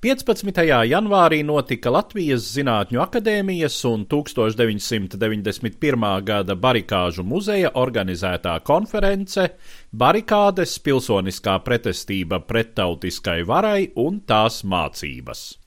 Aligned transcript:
15. 0.00 0.62
janvārī 0.88 1.42
notika 1.44 1.90
Latvijas 1.92 2.46
Zinātņu 2.54 3.02
akadēmijas 3.02 3.74
un 3.84 4.06
1991. 4.08 6.06
gada 6.24 6.56
Barikāžu 6.56 7.20
muzeja 7.20 7.74
organizētā 7.76 8.56
konference 8.64 9.44
Barikādes 9.92 10.78
pilsoniskā 10.80 11.60
pretestība 11.68 12.40
prettautiskai 12.40 13.42
varai 13.44 13.90
un 14.00 14.24
tās 14.24 14.64
mācības. 14.64 15.59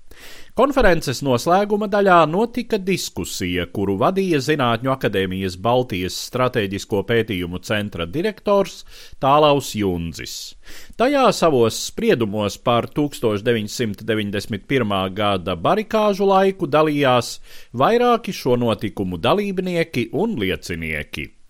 Konferences 0.54 1.24
noslēguma 1.26 1.88
daļā 1.90 2.28
notika 2.30 2.78
diskusija, 2.78 3.64
kuru 3.74 3.96
vadīja 3.98 4.38
Zinātņu 4.46 4.92
akadēmijas 4.94 5.58
Baltijas 5.58 6.14
strateģisko 6.28 7.02
pētījumu 7.10 7.58
centra 7.66 8.06
direktors 8.06 8.86
Tālaus 9.18 9.74
Junzis. 9.74 10.54
Tajā 10.94 11.34
savos 11.34 11.90
spriedumos 11.90 12.62
par 12.62 12.86
1991. 12.94 15.10
gada 15.18 15.58
barikāžu 15.58 16.30
laiku 16.30 16.70
dalījās 16.70 17.42
vairāki 17.74 18.30
šo 18.30 18.54
notikumu 18.62 19.18
dalībnieki 19.18 20.14
un 20.14 20.38
liecinieki. 20.38 21.43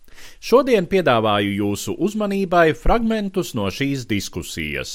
Šodien 0.43 0.88
piedāvāju 0.91 1.53
jūsu 1.57 1.95
uzmanībai 2.03 2.73
fragmentus 2.77 3.53
no 3.57 3.69
šīs 3.71 4.05
diskusijas. 4.09 4.93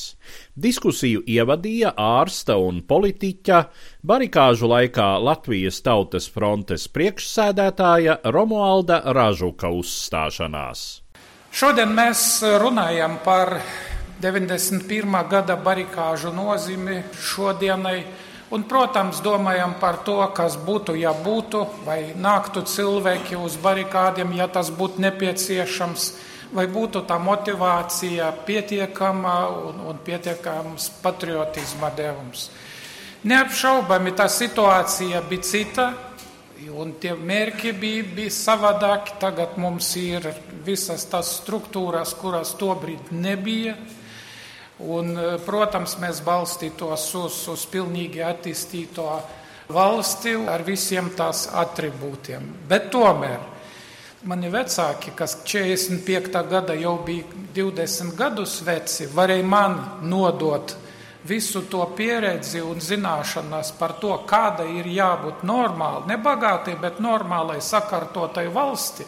Diskusiju 0.54 1.24
ievadīja 1.26 1.94
ārsta 1.96 2.58
un 2.60 2.82
politiķa, 2.86 3.62
barikāžu 4.06 4.70
laikā 4.70 5.10
Latvijas 5.22 5.82
Tautas 5.86 6.28
frontes 6.30 6.88
priekšsēdētāja 6.92 8.20
Romualda 8.34 9.02
Ražuka 9.16 9.72
uzstāšanās. 9.72 10.88
Šodien 11.48 11.94
mēs 11.96 12.42
runājam 12.60 13.16
par 13.24 13.56
91. 14.20 15.12
gada 15.30 15.54
barikāžu 15.56 16.32
nozīmi 16.34 17.02
šodienai. 17.22 18.27
Un, 18.48 18.62
protams, 18.64 19.20
domājam 19.20 19.74
par 19.76 19.98
to, 20.06 20.16
kas 20.32 20.56
būtu, 20.56 20.94
ja 20.96 21.12
būtu, 21.12 21.66
vai 21.84 22.14
nāktu 22.16 22.62
cilvēki 22.64 23.36
uz 23.36 23.58
barikādiem, 23.60 24.32
ja 24.38 24.46
tas 24.48 24.70
būtu 24.72 25.02
nepieciešams, 25.04 26.06
vai 26.56 26.64
būtu 26.72 27.02
tā 27.04 27.18
motivācija 27.20 28.30
pietiekama 28.48 29.34
un, 29.52 29.82
un 29.92 30.00
pietiekams 30.00 30.88
patriotisma 31.02 31.92
devums. 31.92 32.48
Neapšaubami 33.28 34.14
tā 34.16 34.30
situācija 34.32 35.20
bija 35.28 35.44
cita, 35.44 35.88
un 36.72 36.94
tie 37.02 37.12
mērķi 37.12 37.72
bija, 37.76 38.04
bija 38.16 38.32
savādāki. 38.32 39.18
Tagad 39.20 39.58
mums 39.60 39.90
ir 40.00 40.24
visas 40.64 41.04
tās 41.10 41.36
struktūras, 41.42 42.14
kuras 42.18 42.54
tobrīd 42.58 43.12
nebija. 43.12 43.76
Un, 44.78 45.16
protams, 45.42 45.96
mēs 45.98 46.20
balstītos 46.22 47.08
uz, 47.18 47.38
uz 47.50 47.66
pilnīgi 47.66 48.22
attīstīto 48.22 49.08
valsti 49.74 50.36
ar 50.46 50.62
visiem 50.62 51.10
tās 51.18 51.48
attribūtiem. 51.50 52.44
Bet 52.70 52.86
tomēr 52.94 53.40
mani 54.30 54.50
vecāki, 54.52 55.16
kas 55.18 55.40
45. 55.42 56.42
gada 56.50 56.76
jau 56.78 56.94
bija 57.04 57.26
20 57.56 58.14
gadus 58.18 58.60
veci, 58.62 59.08
varēja 59.10 59.44
man 59.46 59.78
nodot 60.06 60.76
visu 61.28 61.64
to 61.66 61.82
pieredzi 61.96 62.62
un 62.62 62.78
zināšanas 62.78 63.72
par 63.78 63.98
to, 64.00 64.14
kāda 64.30 64.64
ir 64.78 64.86
jābūt 64.86 65.42
normāli, 65.42 66.06
ne 66.12 66.16
bagātai, 66.22 66.78
bet 66.80 67.02
normālai 67.02 67.58
sakārtotai 67.58 68.46
valsti. 68.54 69.06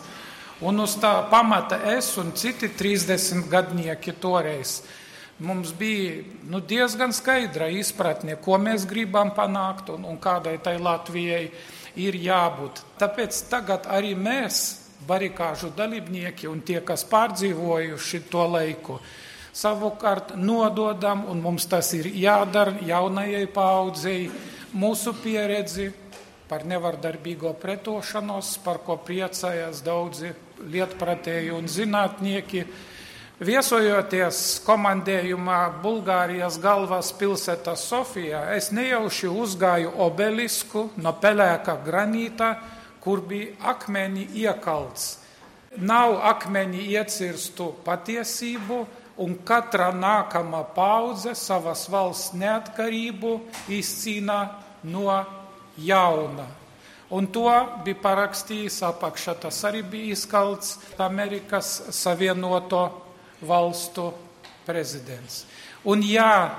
Un 0.67 0.83
uz 0.83 0.99
tā 1.01 1.15
pamata 1.31 1.79
es 1.95 2.11
un 2.21 2.35
citi 2.37 2.69
30 2.77 3.47
gadnieki 3.49 4.13
toreiz 4.21 4.81
mums 5.41 5.73
bija 5.77 6.23
nu, 6.49 6.61
diezgan 6.61 7.15
skaidra 7.17 7.71
izpratne, 7.73 8.37
ko 8.41 8.59
mēs 8.61 8.87
gribam 8.89 9.33
panākt 9.37 9.91
un, 9.95 10.05
un 10.05 10.21
kādai 10.21 10.59
tai 10.63 10.77
Latvijai 10.79 11.47
ir 12.01 12.19
jābūt. 12.21 12.85
Tāpēc 13.01 13.43
tagad 13.51 13.89
arī 13.91 14.15
mēs, 14.19 14.61
barikāžu 15.07 15.73
dalībnieki 15.77 16.49
un 16.51 16.61
tie, 16.61 16.81
kas 16.85 17.07
pārdzīvojuši 17.09 18.23
to 18.31 18.45
laiku, 18.53 18.99
savukārt 19.57 20.35
nododam, 20.37 21.25
un 21.33 21.41
mums 21.43 21.67
tas 21.71 21.89
ir 21.97 22.11
jādara 22.15 22.77
jaunajai 22.87 23.47
paudzei, 23.51 24.29
mūsu 24.77 25.15
pieredzi 25.23 25.89
par 26.51 26.67
nevardarbīgo 26.67 27.55
pretošanos, 27.63 28.57
par 28.65 28.83
ko 28.87 28.99
priecājas 29.07 29.83
daudzi 29.87 30.33
lietpratēji 30.71 31.53
un 31.55 31.69
zinātnieki 31.71 32.65
Viesojoties 33.41 34.61
komandējumā 34.67 35.81
Bulgārijas 35.81 36.59
galvaspilsētā 36.61 37.73
Sofijā, 37.73 38.43
es 38.53 38.69
nejauši 38.69 39.31
uzgāju 39.33 39.95
obelisku 40.05 40.83
no 41.01 41.15
pelēka 41.23 41.79
granīta, 41.87 42.51
kur 43.01 43.25
bija 43.25 43.55
akmeni 43.73 44.27
iekalts. 44.43 45.17
Nav 45.81 46.19
akmeni 46.35 46.85
iecirstu 46.93 47.71
patiesību, 47.89 48.85
un 49.25 49.37
katra 49.41 49.89
nākamā 49.89 50.61
paudze 50.77 51.33
savas 51.33 51.89
valsts 51.89 52.37
neatkarību 52.37 53.35
izcīna 53.73 54.41
no 54.85 55.21
jauna. 55.81 56.51
Un 57.09 57.33
to 57.33 57.49
bija 57.87 58.05
parakstījis 58.05 58.83
apakšā. 58.93 59.41
Tas 59.49 59.65
arī 59.65 59.81
bija 59.81 60.13
izkalts 60.13 60.77
Amerikas 61.01 61.79
Savienoto 61.89 62.91
valstu 63.47 64.11
prezidents. 64.67 65.45
Un 65.85 66.03
ja 66.05 66.51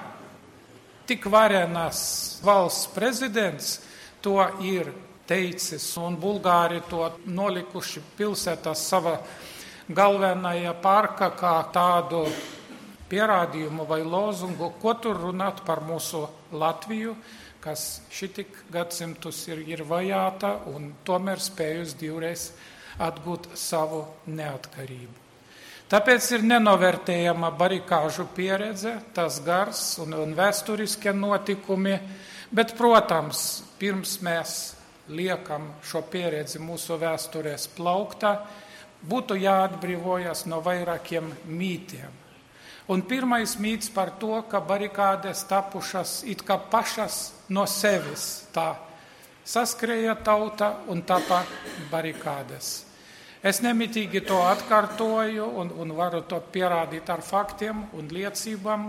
tik 1.06 1.26
varenas 1.26 2.40
valsts 2.44 2.90
prezidents 2.96 3.80
to 4.22 4.38
ir 4.62 4.92
teicis, 5.28 5.86
un 5.98 6.18
Bulgāri 6.20 6.82
to 6.90 7.06
nolikuši 7.26 8.02
pilsētā 8.18 8.74
savā 8.76 9.18
galvenajā 9.92 10.74
parkā 10.82 11.32
kā 11.38 11.54
tādu 11.74 12.26
pierādījumu 13.12 13.86
vai 13.88 14.02
lozungu, 14.08 14.72
ko 14.82 14.94
tur 15.00 15.20
runāt 15.20 15.64
par 15.68 15.84
mūsu 15.84 16.26
Latviju, 16.52 17.16
kas 17.62 18.02
šitik 18.12 18.64
gadsimtus 18.74 19.44
ir, 19.52 19.64
ir 19.68 19.84
vajāta 19.88 20.58
un 20.72 20.94
tomēr 21.08 21.40
spējusi 21.44 22.00
divreiz 22.02 22.52
atgūt 23.00 23.52
savu 23.56 24.06
neatkarību. 24.28 25.21
Tāpēc 25.92 26.28
ir 26.38 26.44
nenovērtējama 26.48 27.50
barikāžu 27.60 28.24
pieredze, 28.32 28.94
tas 29.12 29.42
gars 29.44 29.80
un, 30.00 30.14
un 30.16 30.30
vēsturiskie 30.38 31.12
notikumi, 31.12 31.98
bet, 32.48 32.78
protams, 32.78 33.42
pirms 33.76 34.14
mēs 34.24 34.54
liekam 35.12 35.66
šo 35.84 36.00
pieredzi 36.08 36.62
mūsu 36.64 36.96
vēsturēs 37.02 37.66
plauktā, 37.76 38.38
būtu 39.04 39.36
jāatbrīvojas 39.42 40.46
no 40.48 40.62
vairākiem 40.64 41.28
mītiem. 41.50 42.16
Un 42.88 43.04
pirmais 43.08 43.58
mīts 43.60 43.92
par 43.92 44.14
to, 44.22 44.38
ka 44.48 44.62
barikādes 44.64 45.44
tapušas 45.50 46.22
it 46.24 46.46
kā 46.48 46.56
pašas 46.72 47.34
no 47.52 47.66
sevis 47.68 48.46
tā 48.56 48.70
saskrēja 49.44 50.16
tauta 50.24 50.72
un 50.88 51.04
tapa 51.04 51.44
barikādes. 51.92 52.91
Es 53.42 53.58
nemitīgi 53.66 54.22
to 54.22 54.38
atkārtoju 54.46 55.48
un, 55.58 55.72
un 55.82 55.92
varu 55.98 56.20
to 56.30 56.38
pierādīt 56.54 57.08
ar 57.10 57.24
faktiem 57.26 57.88
un 57.98 58.12
liecībām. 58.14 58.84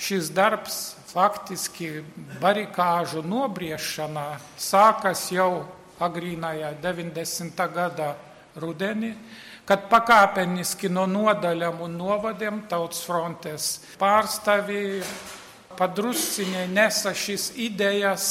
Šis 0.00 0.30
darbs 0.32 0.78
faktiski 1.10 1.90
barikāžu 2.40 3.20
nobriešanā 3.20 4.38
sākas 4.56 5.26
jau 5.28 5.66
agrīnajā 6.00 6.70
90. 6.80 7.60
gada 7.74 8.14
rudenī, 8.56 9.12
kad 9.68 9.90
pakāpeniski 9.92 10.88
no 10.88 11.04
nodaļām 11.04 11.84
un 11.84 11.98
novadiem 12.00 12.62
tautas 12.70 13.04
frontes 13.04 13.68
pārstāvji 14.00 15.02
padrusciņai 15.76 16.64
nesa 16.72 17.12
šīs 17.12 17.50
idejas, 17.60 18.30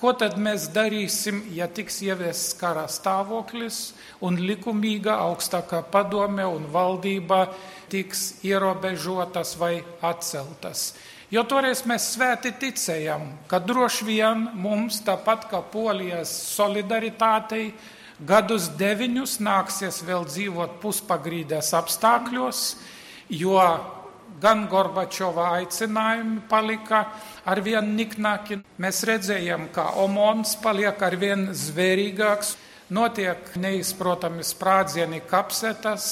Ko 0.00 0.14
tad 0.16 0.38
mēs 0.40 0.70
darīsim, 0.72 1.42
ja 1.52 1.66
tiks 1.68 1.98
ieviests 2.06 2.54
kara 2.56 2.86
stāvoklis 2.88 3.90
un 4.24 4.38
likumīga 4.40 5.18
augstākā 5.26 5.82
padome 5.92 6.46
un 6.48 6.64
valdība 6.72 7.42
tiks 7.92 8.38
ierobežotas 8.48 9.58
vai 9.60 9.82
atceltas? 10.00 10.94
Jo 11.28 11.44
toreiz 11.44 11.84
mēs 11.84 12.08
svēti 12.14 12.54
ticējām, 12.62 13.28
ka 13.46 13.60
droši 13.60 14.08
vien 14.08 14.48
mums, 14.56 15.02
tāpat 15.04 15.44
kā 15.52 15.60
polijas 15.68 16.32
solidaritātei, 16.56 17.68
gadus 18.24 18.72
deviņus 18.80 19.36
nāksies 19.44 20.00
vēl 20.08 20.24
dzīvot 20.32 20.80
puspagrīdēs 20.80 21.74
apstākļos, 21.76 22.64
jo 23.36 23.60
gan 24.40 24.66
Gorbačova 24.70 25.50
aicinājumi 25.58 26.40
palika 26.48 27.04
arvien 27.50 27.92
niknāki. 27.96 28.60
Mēs 28.80 29.02
redzējām, 29.08 29.68
ka 29.74 29.90
Omons 30.02 30.56
paliek 30.62 31.02
arvien 31.02 31.50
zvērīgāks, 31.56 32.54
notiek 32.96 33.52
neizprotami 33.60 34.44
sprādzieni 34.46 35.22
kapsetas, 35.30 36.10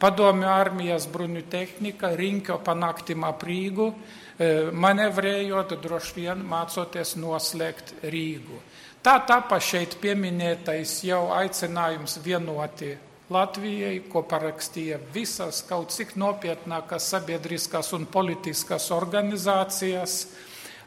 padomju 0.00 0.48
armijas 0.48 1.08
bruņu 1.12 1.46
tehnika, 1.50 2.12
riņķo 2.16 2.60
pa 2.64 2.76
naktim 2.76 3.24
ap 3.24 3.44
Rīgu, 3.44 3.90
e, 3.92 4.50
manevrējot, 4.72 5.76
droši 5.82 6.20
vien 6.20 6.44
mācoties 6.46 7.16
noslēgt 7.20 7.94
Rīgu. 8.04 8.60
Tā 9.06 9.20
tapa 9.26 9.60
šeit 9.62 10.00
pieminētais 10.02 10.98
jau 11.06 11.28
aicinājums 11.36 12.18
vienoti 12.24 12.96
Latvijai, 13.26 14.04
ko 14.06 14.20
parakstīja 14.22 15.00
visas 15.10 15.64
kaut 15.66 15.90
cik 15.90 16.12
nopietnākās 16.14 17.08
sabiedriskās 17.10 17.90
un 17.96 18.04
politiskas 18.06 18.86
organizācijas 18.94 20.20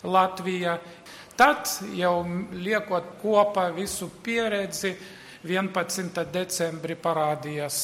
Latvijā. 0.07 0.77
Tad 1.35 1.67
jau 1.99 2.23
liekot 2.55 3.17
kopā 3.19 3.67
visu 3.75 4.07
pieredzi, 4.23 4.93
11. 5.43 6.23
decembrī 6.31 6.95
parādījās 6.99 7.81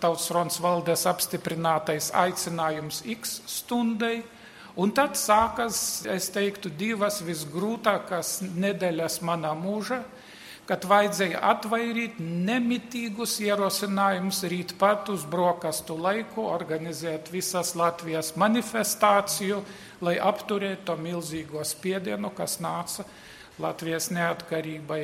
Tautas 0.00 0.26
fronts 0.28 0.58
valdes 0.60 1.04
apstiprinātais 1.08 2.10
aicinājums 2.16 3.02
X 3.08 3.38
stundai, 3.48 4.22
un 4.80 4.92
tad 4.96 5.16
sākas, 5.16 6.04
es 6.08 6.30
teiktu, 6.32 6.72
divas 6.72 7.20
visgrūtākās 7.24 8.38
nedēļas 8.48 9.20
manā 9.24 9.52
mūžā 9.56 10.00
kad 10.68 10.86
vajadzēja 10.88 11.42
atvairīt 11.44 12.16
nemitīgus 12.20 13.36
ierosinājumus 13.44 14.40
rīt 14.48 14.74
pat 14.80 15.10
uz 15.12 15.26
brokastu 15.28 15.96
laiku, 16.00 16.46
organizēt 16.48 17.28
visas 17.32 17.74
Latvijas 17.76 18.32
manifestāciju, 18.40 19.60
lai 20.04 20.16
apturētu 20.20 20.88
to 20.88 20.96
milzīgo 21.00 21.64
spiedienu, 21.68 22.32
kas 22.36 22.58
nāca 22.64 23.04
Latvijas 23.60 24.08
neatkarībai 24.14 25.02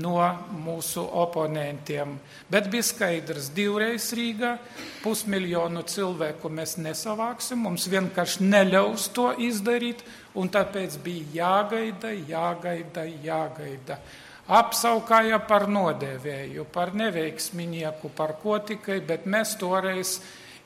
no 0.00 0.16
mūsu 0.64 1.04
oponentiem. 1.20 2.16
Bet 2.50 2.68
bija 2.72 2.84
skaidrs, 2.84 3.48
divreiz 3.56 4.10
Rīgā 4.16 4.54
pusmiljonu 5.02 5.84
cilvēku 5.88 6.50
mēs 6.52 6.76
nesavāksim, 6.80 7.60
mums 7.64 7.88
vienkārši 7.92 8.48
neļaus 8.48 9.08
to 9.16 9.30
izdarīt, 9.48 10.04
un 10.36 10.48
tāpēc 10.52 10.98
bija 11.04 11.28
jāgaida, 11.40 12.12
jāgaida, 12.28 13.04
jāgaida 13.24 14.00
apsaukāja 14.48 15.38
par 15.44 15.68
nodēvēju, 15.68 16.66
par 16.72 16.94
neveiksminieku, 16.96 18.10
par 18.16 18.36
ko 18.42 18.58
tikai, 18.64 19.00
bet 19.04 19.26
mēs 19.28 19.56
toreiz 19.60 20.18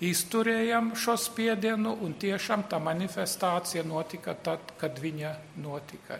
izturējām 0.03 0.93
šo 0.99 1.17
spiedienu 1.19 1.95
un 2.03 2.15
tiešām 2.19 2.67
tā 2.71 2.79
manifestācija 2.83 3.85
notika 3.87 4.35
tad, 4.35 4.75
kad 4.79 4.99
viņa 4.99 5.35
notika. 5.63 6.19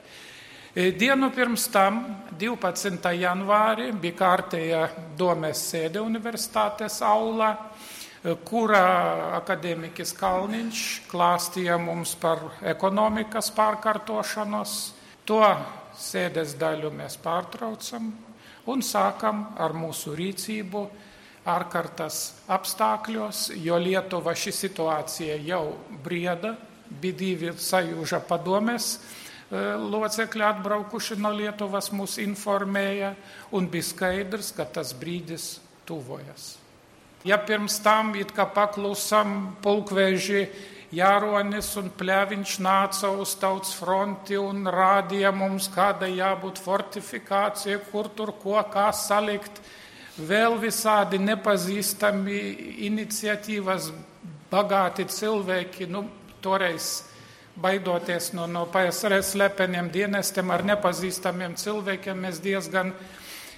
E, 0.73 0.91
dienu 0.97 1.31
pirms 1.35 1.67
tam, 1.69 1.99
12. 2.41 3.11
janvārī, 3.19 3.91
bija 3.93 4.19
kārtēja 4.23 4.87
domes 5.19 5.67
sēde 5.73 6.01
universitātes 6.01 7.01
aulā, 7.05 7.51
e, 7.53 8.37
kurā 8.47 8.87
akadēmiķis 9.43 10.15
Kalniņš 10.19 10.87
klāstīja 11.11 11.77
mums 11.83 12.15
par 12.23 12.47
ekonomikas 12.63 13.51
pārkārtošanos. 13.59 14.79
To 15.29 15.43
sēdes 15.99 16.57
daļu 16.61 16.93
mēs 16.95 17.19
pārtraucam 17.23 18.11
un 18.71 18.83
sākam 18.85 19.47
ar 19.59 19.75
mūsu 19.75 20.15
rīcību 20.19 20.85
ārkārtas 21.49 22.19
apstākļos, 22.53 23.49
jo 23.59 23.79
Lietuva 23.83 24.35
šī 24.39 24.53
situācija 24.55 25.39
jau 25.43 25.65
brieda, 26.05 26.55
bija 27.01 27.19
divi 27.19 27.53
sajūža 27.59 28.23
padomēs, 28.29 28.93
e, 28.95 29.63
locekļi 29.83 30.47
atbraukuši 30.47 31.19
no 31.19 31.33
Lietuvas 31.35 31.91
mūs 31.95 32.19
informēja, 32.23 33.15
un 33.51 33.67
bija 33.73 33.89
skaidrs, 33.91 34.53
ka 34.55 34.69
tas 34.79 34.95
brīdis 34.95 35.57
tuvojas. 35.89 36.57
Ja 37.27 37.39
pirms 37.39 37.79
tam 37.83 38.17
it 38.19 38.33
kā 38.35 38.49
paklusam 38.51 39.57
pulkveži 39.63 40.47
Jāronis 40.93 41.71
un 41.81 41.87
Pļaviņš 41.97 42.59
nāca 42.61 43.09
uz 43.17 43.33
tautas 43.41 43.73
fronti 43.79 44.37
un 44.37 44.67
rādīja 44.69 45.31
mums, 45.33 45.71
kāda 45.73 46.09
jābūt 46.11 46.61
fortifikācija, 46.61 47.79
kur 47.89 48.11
tur 48.13 48.35
ko 48.43 48.61
kā 48.73 48.91
salikt. 48.93 49.63
Vēl 50.21 50.59
visādi 50.61 51.17
nepazīstami 51.23 52.37
iniciatīvas, 52.91 53.89
bagāti 54.53 55.07
cilvēki, 55.09 55.89
nu, 55.89 56.05
toreiz 56.45 56.91
baidoties 57.57 58.35
no, 58.37 58.45
no 58.47 58.67
PSRS 58.73 59.33
slepeniem 59.33 59.89
dienestiem 59.93 60.53
ar 60.53 60.65
nepazīstamiem 60.75 61.57
cilvēkiem, 61.57 62.21
mēs 62.27 62.41
diezgan 62.45 62.93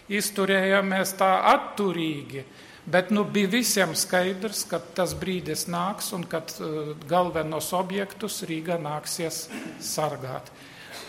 izturējāmies 0.06 1.16
tā 1.18 1.32
atturīgi. 1.54 2.44
Bet 2.86 3.10
nu, 3.10 3.24
bija 3.24 3.48
visiem 3.48 3.94
skaidrs, 3.96 4.66
ka 4.68 4.78
tas 4.96 5.14
brīdis 5.16 5.64
nāks 5.72 6.10
un 6.12 6.26
ka 6.28 6.42
uh, 6.60 6.92
galvenos 7.08 7.70
objektus 7.72 8.42
Rīga 8.44 8.76
nāksies 8.76 9.46
sargāt. 9.80 10.50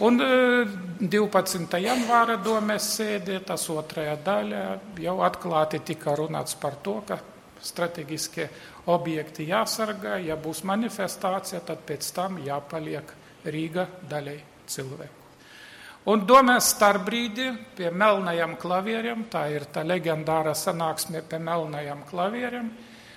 Un 0.05 0.23
uh, 0.23 0.71
12. 1.01 1.75
janvāra 1.83 2.37
domēs 2.39 2.87
sēdē, 2.95 3.41
tas 3.51 3.67
otrajā 3.71 4.15
daļā 4.23 4.63
jau 5.03 5.17
atklāti 5.27 5.83
tika 5.91 6.15
runāts 6.15 6.55
par 6.59 6.79
to, 6.83 7.01
ka 7.07 7.19
strateģiskie 7.65 8.47
objekti 8.95 9.49
jāsargā, 9.49 10.15
ja 10.23 10.39
būs 10.39 10.63
manifestācija, 10.63 11.59
tad 11.67 11.83
pēc 11.87 12.11
tam 12.15 12.39
jāpaliek 12.45 13.15
Rīga 13.45 13.89
daļai 14.09 14.39
cilvēku. 14.71 15.24
Un 16.05 16.21
domās 16.29 16.67
starpbrīdī 16.75 17.47
pie 17.73 17.87
melnajiem 17.89 18.51
klavieriem, 18.61 19.23
tā 19.25 19.47
ir 19.55 19.63
tā 19.73 19.81
leģendāra 19.81 20.51
sanāksme 20.53 21.23
pie 21.25 21.39
melnajiem 21.41 22.03
klavieriem. 22.11 22.67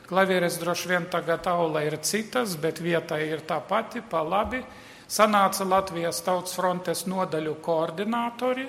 Klavieres 0.08 0.56
droši 0.56 0.88
vien 0.94 1.08
tagad 1.12 1.44
aula 1.52 1.82
ir 1.84 1.98
citas, 2.00 2.56
bet 2.56 2.80
vieta 2.80 3.18
ir 3.20 3.44
tā 3.44 3.60
pati, 3.60 4.00
pa 4.00 4.22
labi. 4.24 4.62
Sanāca 5.08 5.68
Latvijas 5.68 6.22
tautas 6.24 6.56
frontes 6.56 7.04
nodaļu 7.04 7.58
koordinātori 7.64 8.64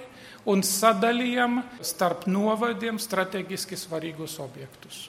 un 0.51 0.67
sadalījām 0.67 1.61
starp 1.79 2.27
novadiem 2.27 2.99
strateģiski 2.99 3.79
svarīgus 3.79 4.35
objektus. 4.43 5.05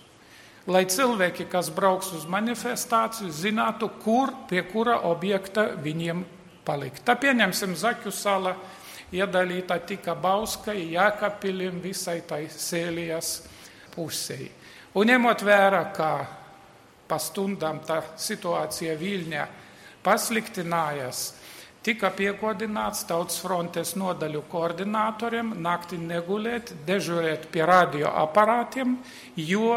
Lai 0.70 0.84
cilvēki, 0.86 1.48
kas 1.50 1.72
brauks 1.74 2.12
uz 2.14 2.28
manifestāciju, 2.30 3.34
zinātu, 3.34 3.90
kur 4.04 4.30
pie 4.46 4.62
kura 4.70 5.00
objekta 5.10 5.72
viņiem 5.82 6.22
palikt. 6.62 7.02
Tā 7.02 7.16
pieņemsim 7.18 7.74
Zaķu 7.74 8.12
salu 8.14 8.54
iedalīta 9.12 9.78
tika 9.86 10.14
Bauskai, 10.14 10.92
Jākapilim, 10.94 11.80
visai 11.82 12.20
tai 12.26 12.44
Sēlijas 12.50 13.40
pusei. 13.94 14.50
Un 14.94 15.10
ņemot 15.10 15.42
vērā, 15.46 15.82
ka 15.94 16.10
pa 17.10 17.18
stundām 17.18 17.82
tā 17.86 18.00
situācija 18.18 18.94
Viļņā 18.98 19.46
pasliktinājās, 20.06 21.22
tika 21.86 22.10
piekodināts 22.14 23.04
Tautas 23.08 23.40
frontes 23.42 23.94
nodaļu 23.98 24.44
koordinatoriem 24.50 25.54
nakti 25.62 25.98
negulēt, 25.98 26.74
dežurēt 26.86 27.48
pie 27.52 27.66
radioaparātiem, 27.66 28.96
jo 29.36 29.74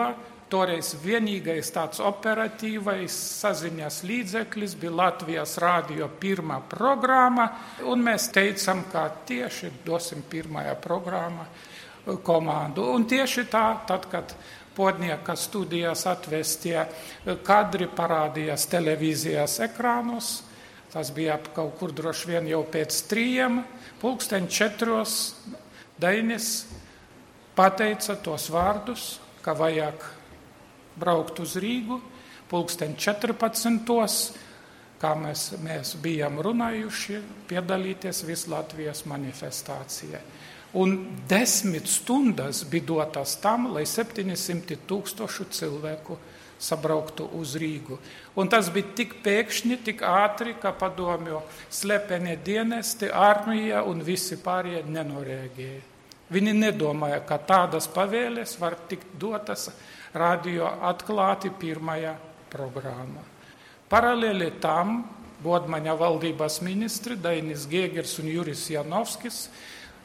Toreiz 0.54 0.92
vienīgais 1.02 1.72
tāds 1.74 1.98
operatīvais 2.06 3.14
saziņas 3.42 3.96
līdzeklis 4.06 4.76
bija 4.78 4.92
Latvijas 5.00 5.56
rādio 5.58 6.06
pirmā 6.22 6.60
programma, 6.70 7.48
un 7.90 8.04
mēs 8.06 8.28
teicām, 8.36 8.84
ka 8.92 9.08
tieši 9.26 9.72
dosim 9.86 10.22
pirmajā 10.30 10.76
programmā 10.84 11.48
komandu. 12.22 12.86
Un 12.94 13.08
tieši 13.10 13.48
tā, 13.50 13.66
tad, 13.90 14.06
kad 14.14 14.38
podnieka 14.78 15.34
studijās 15.34 16.06
atvestie 16.12 16.78
kadri 17.46 17.90
parādījās 17.90 18.70
televīzijas 18.70 19.58
ekrānos, 19.72 20.34
tas 20.94 21.10
bija 21.18 21.42
kaut 21.50 21.80
kur 21.82 21.98
droši 21.98 22.36
vien 22.36 22.54
jau 22.54 22.62
pēc 22.70 23.04
trījiem, 23.10 23.64
pulksten 24.02 24.46
četros 24.46 25.34
Dainis 25.98 26.68
pateica 27.58 28.22
tos 28.22 28.52
vārdus, 28.54 29.16
ka 29.42 29.58
vajag 29.58 30.12
braukt 31.00 31.40
uz 31.44 31.56
Rīgu, 31.62 32.00
pulksten 32.50 32.96
14. 33.00 33.88
kā 35.02 35.14
mēs, 35.20 35.50
mēs 35.64 35.96
bijām 36.04 36.40
runājuši, 36.44 37.20
piedalīties 37.50 38.24
Vislatvijas 38.28 39.04
manifestācijā. 39.10 40.22
Un 40.74 40.96
desmit 41.30 41.88
stundas 41.88 42.64
bija 42.66 42.88
dotas 42.88 43.36
tam, 43.42 43.68
lai 43.76 43.84
700 43.86 44.80
tūkstošu 44.90 45.46
cilvēku 45.54 46.18
sabrauktu 46.64 47.28
uz 47.38 47.56
Rīgu. 47.60 48.00
Un 48.40 48.50
tas 48.50 48.72
bija 48.74 48.96
tik 48.98 49.18
pēkšņi, 49.26 49.78
tik 49.86 50.02
ātri, 50.08 50.56
ka 50.58 50.72
padomju 50.74 51.44
slepenie 51.70 52.38
dienesti, 52.42 53.12
armija 53.12 53.84
un 53.86 54.02
visi 54.06 54.40
pārējie 54.42 54.86
nenorēģēja. 54.88 55.82
Viņi 56.34 56.54
nedomāja, 56.58 57.20
ka 57.28 57.38
tādas 57.38 57.86
pavēles 57.92 58.56
var 58.62 58.78
tikt 58.90 59.12
dotas 59.20 59.68
radio 60.14 60.70
atklāti 60.86 61.52
pirmajā 61.60 62.14
programmā. 62.54 63.24
Paralēli 63.90 64.52
tam 64.62 65.04
Bodmaņa 65.44 65.94
valdības 66.00 66.62
ministri 66.64 67.18
Dainis 67.20 67.66
Gēgers 67.68 68.16
un 68.22 68.30
Juris 68.32 68.64
Janovskis 68.72 69.50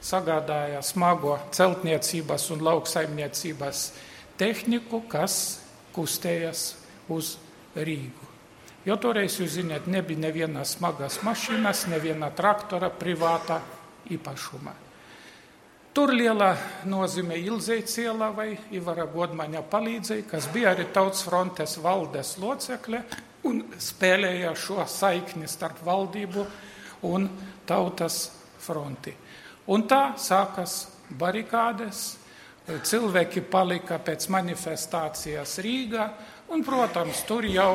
sagādāja 0.03 0.81
smago 0.83 1.37
celtniecības 1.55 2.49
un 2.55 2.65
lauksaimniecības 2.67 3.85
tehniku, 4.39 5.05
kas 5.11 5.61
kustējas 5.95 6.65
uz 7.15 7.37
Rīgu. 7.77 8.27
Jo 8.87 8.97
toreiz, 8.99 9.37
jūs 9.39 9.59
zināt, 9.59 9.87
nebija 9.91 10.23
nevienas 10.27 10.75
smagas 10.79 11.21
mašīnas, 11.27 11.87
neviena 11.93 12.31
traktora 12.35 12.91
privāta 12.91 13.61
īpašuma. 14.11 14.88
Tur 15.99 16.13
liela 16.15 16.53
nozīme 16.87 17.35
Ilzei 17.43 17.81
Cielavai, 17.83 18.53
Ivara 18.79 19.03
Godmaņa 19.11 19.65
palīdzēja, 19.67 20.29
kas 20.31 20.45
bija 20.55 20.71
arī 20.71 20.85
Tautas 20.95 21.25
frontes 21.27 21.73
valdes 21.83 22.37
locekle 22.39 23.01
un 23.51 23.65
spēlēja 23.83 24.53
šo 24.55 24.85
saikni 24.87 25.51
starp 25.51 25.81
valdību 25.83 26.45
un 27.11 27.27
tautas 27.67 28.21
fronti. 28.63 29.17
Un 29.75 29.89
tā 29.91 30.13
sākas 30.23 30.85
barikādes, 31.19 32.05
cilvēki 32.79 33.43
palika 33.51 33.99
pēc 33.99 34.31
manifestācijas 34.31 35.59
Rīgā, 35.67 36.11
un, 36.55 36.63
protams, 36.63 37.27
tur 37.27 37.43
jau, 37.51 37.73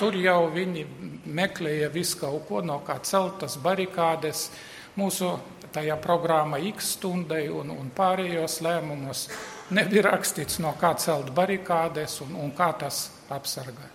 tur 0.00 0.16
jau 0.16 0.46
viņi 0.56 0.86
meklēja 1.28 1.92
visu 1.92 2.24
kaut 2.24 2.48
ko, 2.48 2.64
no 2.64 2.80
kā 2.88 3.02
celtas 3.04 3.60
barikādes. 3.60 4.48
Mūsu 4.96 5.34
tajā 5.74 5.96
programmā 6.02 6.60
X 6.70 6.94
stundai 6.98 7.48
un, 7.52 7.72
un 7.74 7.90
pārējos 7.94 8.60
lēmumos 8.64 9.26
nebija 9.74 10.06
rakstīts, 10.10 10.60
no 10.62 10.74
kā 10.80 10.94
celt 11.00 11.32
barikādes 11.34 12.20
un, 12.24 12.36
un 12.46 12.54
kā 12.56 12.70
tas 12.78 13.08
apsargāt. 13.32 13.90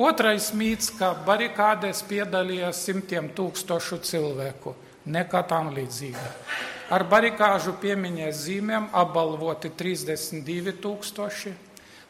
Otrais 0.00 0.52
mīts, 0.54 0.92
ka 0.94 1.12
barikādēs 1.26 2.04
piedalījās 2.08 2.84
simtiem 2.86 3.32
tūkstošu 3.36 3.98
cilvēku, 4.06 4.74
nekā 5.10 5.42
tam 5.50 5.72
līdzīga. 5.74 6.28
Ar 6.94 7.04
barikāžu 7.06 7.74
piemiņas 7.82 8.38
zīmēm 8.46 8.88
apbalvoti 8.96 9.70
32 9.78 10.76
tūkstoši. 10.82 11.52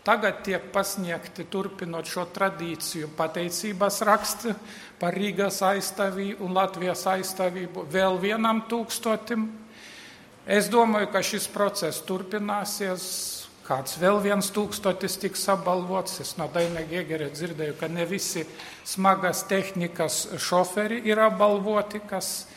Tagad 0.01 0.39
tiek 0.47 0.71
pasniegti, 0.73 1.45
turpinot 1.53 2.09
šo 2.09 2.23
tradīciju, 2.33 3.11
pateicības 3.19 3.99
raksti 4.09 4.55
par 5.01 5.13
Rīgas 5.13 5.59
aizstāvību 5.69 6.47
un 6.47 6.55
Latvijas 6.57 7.03
aizstāvību 7.13 7.85
vēl 7.93 8.17
vienam 8.23 8.63
tūkstotim. 8.71 9.45
Es 10.49 10.71
domāju, 10.73 11.11
ka 11.13 11.21
šis 11.21 11.51
process 11.53 12.01
turpināsies. 12.09 13.05
Kāds 13.71 14.01
vēl 14.01 14.17
viens 14.25 14.49
tūkstotis 14.51 15.15
tiks 15.21 15.45
apbalvots. 15.53 16.17
Es 16.25 16.33
no 16.41 16.49
Daina 16.51 16.81
Gēgera 16.89 17.29
dzirdēju, 17.31 17.77
ka 17.79 17.87
ne 17.93 18.03
visi 18.09 18.43
smagas 18.89 19.45
tehnikas 19.53 20.25
šoferi 20.43 21.05
ir 21.07 21.21
apbalvoti, 21.23 22.01
kas 22.09 22.49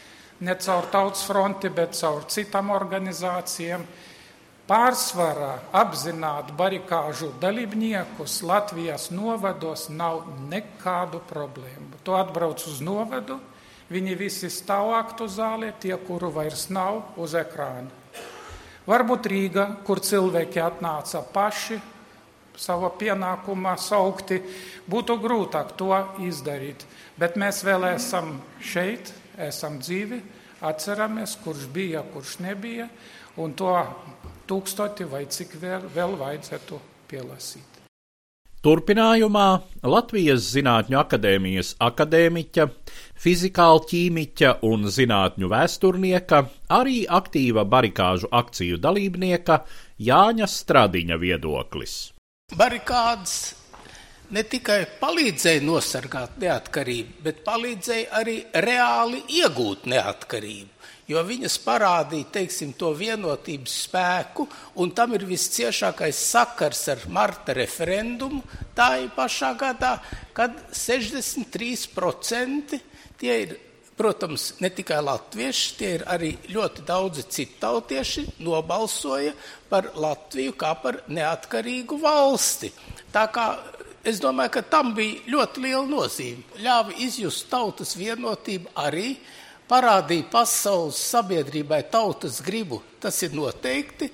ne 0.42 0.56
caur 0.56 0.88
tautas 0.96 1.28
fronti, 1.28 1.70
bet 1.70 1.94
caur 2.00 2.26
citām 2.32 2.72
organizācijām. 2.74 3.86
Pārsvarā 4.64 5.58
apzināt 5.76 6.54
barikāžu 6.56 7.34
dalībniekus 7.42 8.38
Latvijas 8.48 9.10
novados 9.12 9.90
nav 9.92 10.22
nekādu 10.48 11.20
problēmu. 11.28 12.00
Tu 12.04 12.16
atbrauc 12.16 12.64
uz 12.72 12.80
novadu, 12.80 13.42
viņi 13.92 14.14
visi 14.16 14.48
stāv 14.48 14.94
aktu 14.96 15.28
zālē, 15.28 15.74
tie, 15.84 15.92
kuru 16.08 16.32
vairs 16.32 16.70
nav 16.72 17.20
uz 17.20 17.36
ekrāna. 17.36 17.92
Varbūt 18.88 19.28
Rīga, 19.32 19.66
kur 19.84 20.00
cilvēki 20.04 20.60
atnāca 20.64 21.22
paši 21.34 21.82
savu 22.60 22.88
pienākumu 23.00 23.74
saukti, 23.80 24.40
būtu 24.88 25.18
grūtāk 25.20 25.76
to 25.80 25.92
izdarīt. 26.24 26.86
Bet 27.20 27.36
mēs 27.40 27.64
vēl 27.68 27.90
esam 27.94 28.38
šeit, 28.64 29.12
esam 29.36 29.80
dzīvi, 29.84 30.22
atceramies, 30.64 31.36
kurš 31.44 31.68
bija, 31.74 32.04
kurš 32.14 32.38
nebija, 32.44 32.88
un 33.44 33.56
to 33.58 33.76
tūkstoti 34.50 35.08
vai 35.10 35.26
cik 35.32 35.56
vēl, 35.62 35.88
vēl 35.94 36.18
vajadzētu 36.20 36.80
pielasīt. 37.12 37.70
Turpinājumā 38.64 39.48
Latvijas 39.84 40.46
Zinātņu 40.54 40.96
akadēmijas 41.02 41.74
akadēmiķa, 41.84 42.66
fizikāla 43.20 43.82
ķīmiķa 43.90 44.54
un 44.64 44.88
zinātņu 44.88 45.50
vēsturnieka, 45.52 46.40
arī 46.72 47.02
aktīva 47.18 47.66
barikāžu 47.68 48.30
akciju 48.32 48.80
dalībnieka 48.86 49.58
Jāņa 50.08 50.48
Stradiņa 50.48 51.20
viedoklis. 51.20 51.98
Barikādas 52.56 53.36
ne 54.32 54.46
tikai 54.48 54.86
palīdzēja 55.02 55.66
nosargāt 55.68 56.40
neatkarību, 56.40 57.20
bet 57.28 57.44
palīdzēja 57.44 58.14
arī 58.22 58.38
reāli 58.64 59.26
iegūt 59.42 59.92
neatkarību 59.92 60.73
jo 61.14 61.22
viņas 61.28 61.58
parādīja 61.64 62.32
teiksim, 62.40 62.74
to 62.78 62.90
vienotības 62.98 63.74
spēku, 63.88 64.48
un 64.82 64.88
tam 64.98 65.14
ir 65.18 65.24
visciešākais 65.30 66.18
sakars 66.34 66.82
ar 66.94 67.00
Marta 67.14 67.52
referendumu. 67.56 68.42
Tā 68.76 68.90
ir 69.04 69.10
pašā 69.16 69.52
gadā, 69.60 69.94
kad 70.34 70.52
63% 70.74 72.80
tie 73.20 73.36
ir. 73.46 73.52
Protams, 73.94 74.58
ne 74.58 74.74
tikai 74.74 75.06
latvieši, 75.06 75.66
tie 75.78 75.90
ir 76.00 76.04
arī 76.10 76.32
ļoti 76.50 76.82
daudzi 76.88 77.28
citu 77.30 77.60
tautieši 77.62 78.24
nobalsoja 78.42 79.36
par 79.70 79.92
Latviju 79.94 80.56
kā 80.58 80.74
par 80.82 80.98
neatkarīgu 81.14 82.02
valsti. 82.02 82.72
Tā 83.14 83.30
kā 83.30 83.62
es 84.04 84.20
domāju, 84.24 84.52
ka 84.58 84.62
tam 84.66 84.96
bija 84.98 85.22
ļoti 85.36 85.62
liela 85.68 85.86
nozīme. 85.88 86.42
Ļāva 86.66 86.92
izjust 87.06 87.46
tautas 87.52 87.94
vienotību 88.00 88.74
arī 88.82 89.18
parādīja 89.70 90.28
pasaules 90.32 91.00
sabiedrībai 91.12 91.84
tautas 91.92 92.42
gribu, 92.44 92.82
tas 93.00 93.18
ir 93.24 93.36
noteikti. 93.36 94.10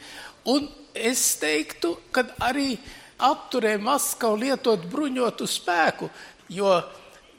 Un 0.49 0.67
es 0.93 1.35
teiktu, 1.41 1.95
ka 2.11 2.25
arī 2.45 2.73
apturēja 3.19 3.81
Maskavu 3.83 4.39
lietot 4.39 4.85
bruņotu 4.89 5.47
spēku, 5.49 6.09
jo 6.49 6.79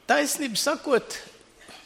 taisnība 0.09 0.59
sakot, 0.59 1.17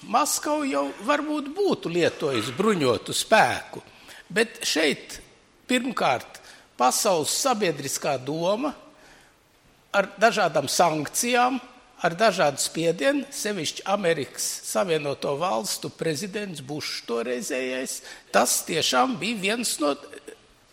Maskava 0.06 0.68
jau 0.70 0.86
varbūt 1.08 1.48
būtu 1.56 1.90
lietojusi 1.90 2.54
bruņotu 2.54 3.14
spēku, 3.16 3.82
bet 4.30 4.60
šeit 4.62 5.20
pirmkārt 5.66 6.42
pasaules 6.78 7.34
sabiedriskā 7.34 8.18
doma 8.22 8.70
ar 9.96 10.12
dažādām 10.22 10.68
sankcijām 10.70 11.58
ar 12.06 12.14
dažādu 12.18 12.62
spiedienu, 12.62 13.26
sevišķi 13.34 13.86
Amerikas 13.90 14.46
Savienoto 14.68 15.34
Valstu 15.42 15.90
prezidents 15.90 16.62
Bušs 16.66 17.02
toreizējais, 17.10 18.00
tas 18.36 18.60
tiešām 18.68 19.18
bija 19.22 19.42
viens 19.48 19.76
no 19.82 19.96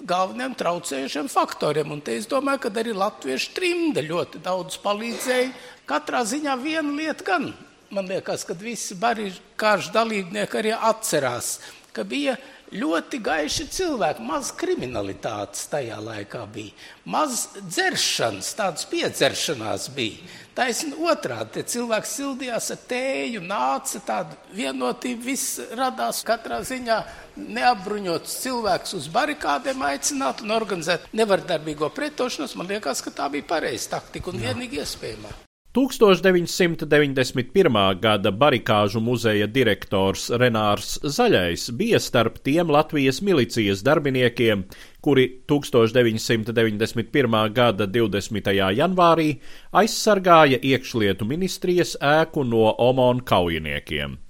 galvenajiem 0.02 0.54
traucējušiem 0.58 1.28
faktoriem. 1.32 1.92
Un 1.94 2.02
te 2.04 2.16
es 2.18 2.28
domāju, 2.30 2.64
ka 2.64 2.72
arī 2.82 2.94
latviešu 2.96 3.52
trimde 3.56 4.04
ļoti 4.04 4.42
daudz 4.44 4.80
palīdzēja. 4.82 5.52
Katrā 5.88 6.24
ziņā 6.28 6.56
viena 6.62 6.96
lieta 6.96 7.26
gan, 7.26 7.52
man 7.94 8.10
liekas, 8.10 8.46
kad 8.48 8.60
visi 8.62 8.98
barīkāršu 8.98 9.94
dalībnieki 9.94 10.60
arī 10.60 10.74
atcerās, 10.76 11.56
ka 11.94 12.04
bija 12.08 12.36
ļoti 12.72 13.20
gaiši 13.22 13.66
cilvēki, 13.72 14.24
maz 14.24 14.52
kriminalitātes 14.56 15.66
tajā 15.72 15.98
laikā 16.00 16.44
bija, 16.54 16.72
maz 17.04 17.46
dzeršanas, 17.60 18.54
tādas 18.56 18.88
piedzeršanās 18.88 19.90
bija. 19.96 20.24
Taisn 20.52 20.90
otrādi, 21.00 21.48
tie 21.54 21.62
cilvēki 21.74 22.08
sildījās 22.10 22.66
ar 22.74 22.80
tēju, 22.90 23.40
nāca 23.46 24.00
tāda 24.04 24.36
vienotība, 24.52 25.24
viss 25.24 25.60
radās 25.78 26.20
katrā 26.28 26.58
ziņā 26.68 26.98
neapbruņots 27.40 28.34
cilvēks 28.42 28.92
uz 28.98 29.06
barikādēm 29.14 29.80
aicināt 29.88 30.44
un 30.44 30.52
organizēt 30.52 31.08
nevardarbīgo 31.16 31.88
pretošanos. 31.96 32.58
Man 32.60 32.68
liekas, 32.68 33.00
ka 33.00 33.14
tā 33.22 33.30
bija 33.32 33.48
pareiza 33.54 33.94
taktika 33.96 34.28
un 34.34 34.44
vienīgi 34.44 34.82
iespējamā. 34.84 35.32
1991. 35.72 38.00
gada 38.00 38.30
barikāžu 38.30 39.00
muzeja 39.00 39.46
direktors 39.48 40.28
Renārs 40.28 41.00
Zaļais 41.00 41.72
bija 41.78 41.96
starp 41.96 42.44
tiem 42.44 42.68
Latvijas 42.68 43.24
milicijas 43.24 43.80
darbiniekiem, 43.80 44.68
kuri 45.00 45.40
1991. 45.48 47.48
gada 47.56 47.88
20. 47.88 48.52
janvārī 48.52 49.40
aizsargāja 49.72 50.60
iekšlietu 50.60 51.24
ministrijas 51.24 51.96
ēku 51.96 52.44
no 52.44 52.76
Omon 52.76 53.24
kaujiniekiem. 53.24 54.20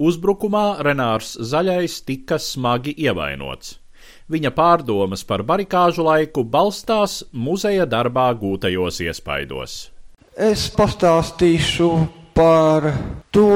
Uzbrukumā 0.00 0.80
Renārs 0.80 1.36
Zaļais 1.44 2.00
tika 2.08 2.40
smagi 2.40 2.96
ievainots. 3.04 3.84
Viņa 4.32 4.48
pārdomas 4.56 5.28
par 5.28 5.44
barikāžu 5.44 6.08
laiku 6.08 6.40
balstās 6.44 7.24
muzeja 7.32 7.84
darbā 7.84 8.32
gūtajos 8.32 9.00
iespaidos. 9.04 9.93
Es 10.34 10.64
pastāstīšu 10.74 11.88
par 12.34 12.88
to, 13.30 13.50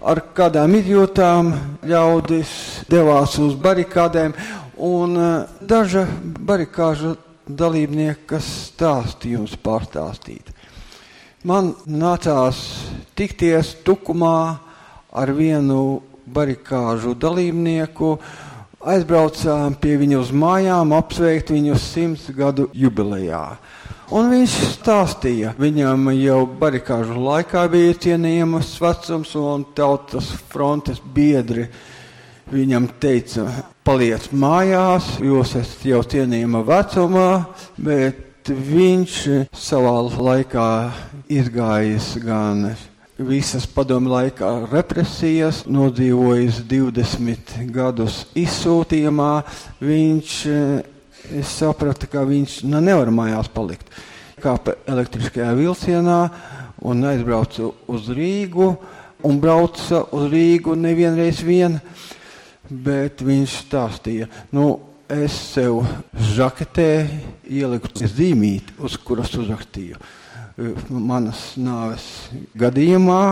ar 0.00 0.20
kādām 0.32 0.72
izjūtām 0.78 1.50
ļaudis 1.84 2.52
devās 2.88 3.34
uz 3.36 3.52
barikādēm, 3.60 4.32
un 4.80 5.12
eh, 5.20 5.44
daža 5.60 6.06
barikāžu 6.40 7.18
dalībnieka 7.44 8.40
stāstījums 8.40 9.58
pārstāstīt. 9.60 10.48
Man 11.44 11.74
nācās 11.84 12.64
tikties 13.12 13.74
tukumā 13.84 14.38
ar 15.12 15.32
vienu 15.36 16.00
barikāžu 16.24 17.12
dalībnieku, 17.12 18.14
aizbraucām 18.80 19.76
pie 19.76 19.98
viņa 20.00 20.24
uz 20.24 20.32
mājām, 20.32 20.96
apsveikt 20.96 21.52
viņu 21.52 21.76
simts 21.76 22.30
gadu 22.32 22.70
jubilejā. 22.72 23.50
Un 24.14 24.28
viņš 24.30 24.52
stāstīja, 24.76 25.50
viņam 25.58 26.12
jau 26.14 26.44
barikāžu 26.60 27.16
laikā 27.18 27.64
bija 27.72 27.96
cienījams 28.04 28.76
vecums 28.78 29.32
un 29.40 29.64
tautas 29.74 30.28
frontes 30.46 31.00
biedri. 31.02 31.66
Viņam 32.46 32.86
teica, 33.02 33.48
paliec 33.82 34.28
mājās, 34.30 35.16
jūs 35.18 35.56
esat 35.58 35.82
jau 35.90 36.04
cienījama 36.06 36.62
vecumā, 36.68 37.30
bet 37.74 38.46
viņš 38.46 39.16
savā 39.50 39.96
laikā 40.14 40.68
izgājis 41.26 42.12
gan 42.22 42.68
visas 43.18 43.66
padomu 43.66 44.14
laikā 44.14 44.68
represijas, 44.70 45.64
nodzīvojis 45.66 46.62
20 46.70 47.56
gadus 47.74 48.22
izsūtījumā. 48.38 49.32
Viņš 49.82 50.36
es 51.34 51.50
sapratu, 51.58 52.08
ka 52.10 52.24
viņš 52.26 52.60
nu, 52.68 52.80
nevar 52.84 53.10
mājās 53.14 53.50
palikt. 53.52 53.88
Kāpa 54.42 54.76
elektriskajā 54.88 55.54
vilcienā 55.56 56.20
un 56.86 57.06
aizbraucu 57.08 57.72
uz 57.90 58.10
Rīgu 58.12 58.68
un 59.26 59.40
brauca 59.40 60.04
uz 60.14 60.28
Rīgu 60.32 60.76
nevienreiz 60.78 61.40
vien, 61.46 61.80
bet 62.68 63.22
viņš 63.24 63.56
stāstīja, 63.66 64.28
nu, 64.54 64.68
es 65.08 65.34
sev 65.54 65.84
žaketē 66.34 66.90
ieliku 67.46 67.92
zīmīti, 67.94 68.74
uz 68.82 68.96
kuras 68.98 69.30
uzrakstīju. 69.38 70.00
Manas 70.90 71.52
nāves 71.60 72.06
gadījumā 72.58 73.22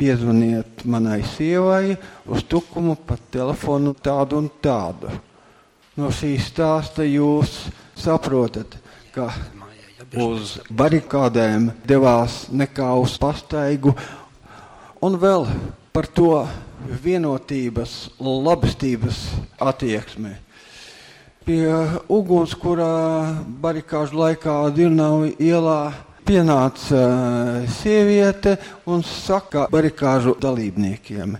piezvaniet 0.00 0.84
manai 0.88 1.20
sievai 1.36 1.96
uz 2.28 2.44
tukumu 2.48 2.96
pa 3.06 3.18
telefonu 3.32 3.94
tādu 3.94 4.40
un 4.40 4.48
tādu 4.62 5.12
no 5.98 6.10
šī 6.14 6.36
stāsta 6.42 7.06
jūs 7.06 7.56
saprotat, 7.98 8.76
ka 9.14 9.30
uz 10.16 10.58
barikādēm 10.70 11.70
devās 11.86 12.46
nekā 12.50 12.90
uz 13.00 13.16
pastaigu, 13.20 13.94
un 15.02 15.18
vēl 15.20 15.46
par 15.94 16.06
to 16.06 16.46
vienotības, 17.02 18.10
labestības 18.20 19.24
attieksmi. 19.60 20.36
Pie 21.44 21.66
ugunskura 22.12 22.92
barikāžu 23.62 24.20
laikā 24.20 24.54
Dirnavu 24.76 25.32
ielā 25.40 25.90
pienāca 26.26 27.00
sieviete 27.80 28.54
un 28.86 29.02
saka 29.02 29.66
barikāžu 29.72 30.36
dalībniekiem. 30.38 31.34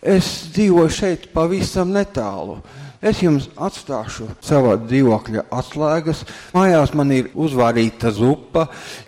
Es 0.00 0.46
dzīvoju 0.54 0.92
šeit 0.94 1.28
pavisam 1.34 1.90
netālu. 1.92 2.60
Es 3.06 3.20
jums 3.22 3.44
atstāšu 3.62 4.24
savā 4.42 4.72
dzīvokļa 4.82 5.44
atslēgas. 5.54 6.24
Mājās 6.56 6.90
man 6.98 7.12
ir 7.14 7.28
uzvārīta 7.38 8.10
zupa. 8.10 8.64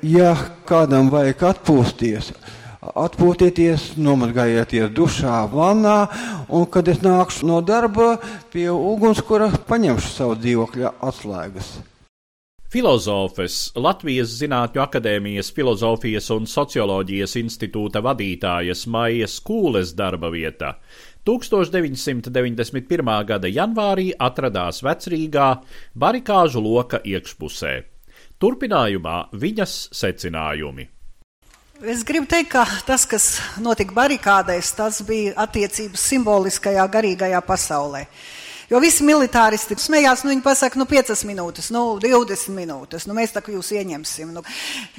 Ja 0.07 0.37
kādam 0.69 1.09
vajag 1.11 1.43
atpūsties, 1.49 2.31
atpūtieties, 2.93 3.89
nomazgājieties 3.99 4.93
dušā, 4.95 5.41
vannā, 5.51 5.99
un 6.47 6.69
kad 6.71 6.93
es 6.93 7.03
nākšu 7.03 7.51
no 7.51 7.59
darba 7.59 8.15
pie 8.53 8.69
ugunskura, 8.71 9.51
paņemšu 9.67 10.15
savu 10.15 10.39
dzīvokļa 10.45 10.95
atslēgas. 11.11 11.79
Filozofes 12.69 13.73
Latvijas 13.81 14.35
Zinātņu 14.37 14.83
akadēmijas 14.85 15.49
filozofijas 15.57 16.27
un 16.35 16.45
socioloģijas 16.45 17.39
institūta 17.41 18.03
vadītājas 18.05 18.83
Maijas 18.93 19.39
Kūles 19.41 19.95
darba 19.97 20.29
vieta 20.29 20.75
1991. 21.29 23.25
gada 23.29 23.49
janvārī 23.53 24.15
atradās 24.17 24.81
Vecrīgā 24.81 25.49
barikāžu 25.93 26.63
loka 26.65 27.03
iekšpusē. 27.05 27.75
Turpinājumā 28.41 29.17
viņas 29.37 29.75
secinājumi. 29.99 30.89
Es 31.79 32.01
gribu 32.03 32.27
teikt, 32.27 32.51
ka 32.57 32.65
tas, 32.89 33.05
kas 33.07 33.27
notika 33.63 33.95
barikādēs, 33.95 34.73
tas 34.75 35.03
bija 35.07 35.37
attiecības 35.45 36.07
simboliskajā, 36.11 36.87
garīgajā 36.91 37.43
pasaulē. 37.47 38.07
Jo 38.69 38.81
visi 38.85 39.05
militāristi 39.07 39.77
smējās, 39.81 40.25
nu 40.25 40.33
viņi 40.33 40.45
pasaka, 40.45 40.81
nu 40.81 40.85
5 40.89 41.23
minūtes, 41.29 41.71
nu 41.73 41.83
20 42.03 42.53
minūtes, 42.57 43.07
nu 43.09 43.17
mēs 43.17 43.33
tā 43.37 43.41
kā 43.45 43.53
jūs 43.55 43.71
ieņemsim. 43.77 44.33
Nu. 44.35 44.43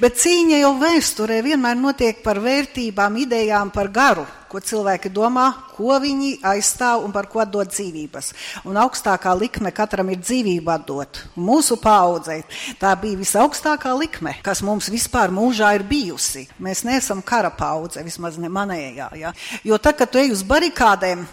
Bet 0.00 0.18
cīņa 0.22 0.62
jau 0.62 0.72
vēsturē 0.80 1.42
vienmēr 1.46 1.78
notiek 1.78 2.22
par 2.24 2.40
vērtībām, 2.42 3.18
idejām, 3.26 3.70
par 3.74 3.92
garu, 3.94 4.26
ko 4.50 4.60
cilvēki 4.60 5.12
domā, 5.14 5.46
ko 5.76 5.94
viņi 6.02 6.40
aizstāv 6.50 7.04
un 7.06 7.14
par 7.14 7.28
ko 7.30 7.44
dod 7.46 7.70
dzīvības. 7.70 8.32
Un 8.68 8.78
augstākā 8.82 9.32
likme 9.38 9.70
katram 9.74 10.10
ir 10.10 10.20
dzīvība 10.22 10.76
dot. 10.86 11.22
Mūsu 11.38 11.78
paudzei 11.80 12.42
tā 12.80 12.92
bija 13.00 13.20
visaugstākā 13.20 13.94
likme, 13.98 14.34
kas 14.42 14.64
mums 14.66 14.90
vispār 14.92 15.32
mūžā 15.34 15.72
ir 15.78 15.86
bijusi. 15.86 16.48
Mēs 16.58 16.82
neesam 16.88 17.22
kara 17.22 17.52
paudze, 17.54 18.02
vismaz 18.06 18.38
ne 18.42 18.50
manējā. 18.50 19.08
Ja? 19.20 19.32
Jo 19.64 19.78
tad, 19.78 19.98
kad 20.00 20.10
tu 20.10 20.20
ej 20.20 20.34
uz 20.34 20.44
barikādēm, 20.46 21.24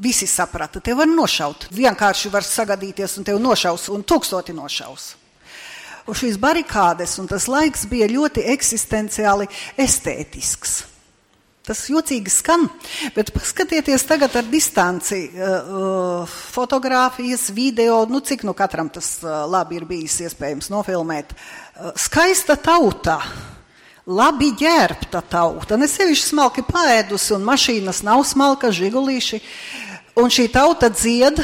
visi 0.00 0.26
saprata, 0.26 0.80
te 0.80 0.94
var 0.96 1.08
nošaut. 1.08 1.68
Vienkārši 1.72 2.32
var 2.32 2.44
sagadīties 2.46 3.18
un 3.18 3.28
tevi 3.28 3.40
nošaus 3.42 3.88
un 3.92 4.04
tūkstoti 4.04 4.56
nošaus. 4.56 5.14
Un 6.08 6.16
šīs 6.16 6.38
barikādes 6.40 7.18
un 7.20 7.28
tas 7.28 7.48
laiks 7.52 7.84
bija 7.88 8.08
ļoti 8.08 8.46
eksistenciāli 8.54 9.48
estētisks. 9.76 10.78
Tas 11.68 11.82
jocīgi 11.92 12.32
skan, 12.32 12.64
bet 13.12 13.28
paskatieties 13.34 14.06
tagad 14.08 14.32
ar 14.40 14.46
distanci 14.48 15.26
uh, 15.28 16.24
fotogrāfijas, 16.54 17.50
video, 17.52 18.00
nu 18.08 18.22
cik 18.24 18.46
nu 18.48 18.56
katram 18.56 18.88
tas 18.88 19.18
uh, 19.20 19.44
labi 19.44 19.76
ir 19.76 19.84
bijis 19.88 20.16
iespējams 20.24 20.72
nofilmēt. 20.72 21.36
Skaista 22.00 22.56
tauta 22.56 23.20
labi 24.08 24.54
ģērbta 24.56 25.20
tauta, 25.28 25.76
ne 25.76 25.86
sevišķi 25.90 26.30
smalki 26.30 26.64
paēdusi, 26.66 27.34
un 27.36 27.44
mašīnas 27.46 28.02
nav 28.06 28.24
smalka, 28.26 28.72
žigulīši. 28.72 29.42
Un 30.18 30.32
šī 30.32 30.48
tauta 30.50 30.88
dzied. 30.90 31.38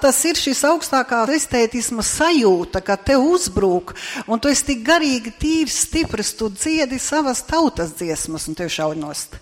Tas 0.00 0.18
ir 0.24 0.38
šis 0.40 0.62
augstākā 0.64 1.20
estētisma 1.34 2.04
sajūta, 2.06 2.80
ka 2.84 2.96
te 2.96 3.18
uzbrūk, 3.20 3.92
un 4.30 4.40
tu 4.40 4.48
esi 4.48 4.70
tik 4.70 4.80
garīgi, 4.86 5.32
tīrs, 5.40 5.76
stiprs, 5.84 6.32
tu 6.38 6.48
dziedi 6.54 6.98
savas 7.02 7.42
tautas 7.48 7.92
dziesmas, 7.98 8.48
un 8.48 8.56
tev 8.56 8.70
šaunost. 8.72 9.36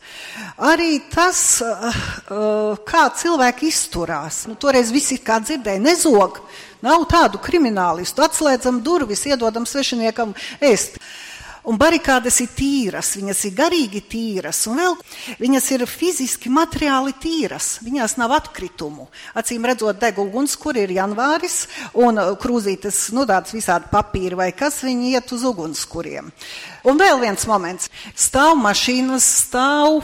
Arī 0.59 0.99
tas, 1.13 1.43
uh, 1.63 1.87
uh, 1.87 2.81
kā 2.89 3.07
cilvēki 3.21 3.71
izturās, 3.71 4.47
nu, 4.51 4.59
toreiz 4.59 4.91
visi 4.95 5.21
kā 5.23 5.39
dzirdēja, 5.45 5.85
nezog, 5.85 6.43
nav 6.83 7.07
tādu 7.11 7.39
kriminālistu, 7.43 8.25
atslēdzam 8.27 8.83
durvis, 8.83 9.27
iedodam 9.31 9.67
svešiniekam 9.69 10.35
ēst. 10.59 10.99
Un 11.69 11.77
barikādas 11.77 12.39
ir 12.41 12.49
tīras, 12.57 13.11
viņas 13.19 13.43
ir 13.45 13.53
garīgi 13.59 14.01
tīras, 14.09 14.63
un 14.71 14.79
vēl 14.81 14.95
viņas 15.37 15.67
ir 15.77 15.83
fiziski, 15.91 16.49
materiāli 16.49 17.13
tīras. 17.21 17.75
Viņās 17.85 18.17
nav 18.17 18.33
atkritumu. 18.39 19.11
Acīm 19.37 19.67
redzot, 19.69 19.99
deg 20.01 20.17
uguns, 20.23 20.55
kur 20.57 20.79
ir 20.81 20.95
janvāris, 20.97 21.67
un 22.01 22.17
uh, 22.17 22.33
krūzītes, 22.41 23.11
nu, 23.13 23.27
tādas 23.29 23.53
visādi 23.53 23.91
papīri 23.93 24.39
vai 24.39 24.49
kas, 24.57 24.81
viņi 24.87 25.13
iet 25.13 25.35
uz 25.37 25.45
ugunskuriem. 25.51 26.31
Un 26.89 26.97
vēl 26.97 27.21
viens 27.21 27.45
moments. 27.51 27.91
Stāv 28.17 28.55
mašīnas, 28.63 29.29
stāv 29.43 30.01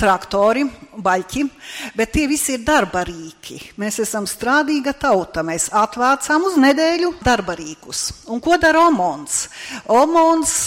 traktori, 0.00 0.64
baļķi, 0.98 1.46
bet 1.94 2.10
tie 2.16 2.26
visi 2.30 2.56
ir 2.56 2.66
darba 2.66 3.04
rīki. 3.06 3.60
Mēs 3.78 4.00
esam 4.02 4.26
strādīga 4.26 4.96
tauta. 4.98 5.46
Mēs 5.46 5.68
atvācām 5.70 6.50
uz 6.50 6.58
nedēļu 6.58 7.14
darba 7.22 7.54
rīkus. 7.60 8.08
Un 8.34 8.42
ko 8.42 8.58
dara 8.58 8.88
Omons? 8.88 9.44
Omons 9.94 10.58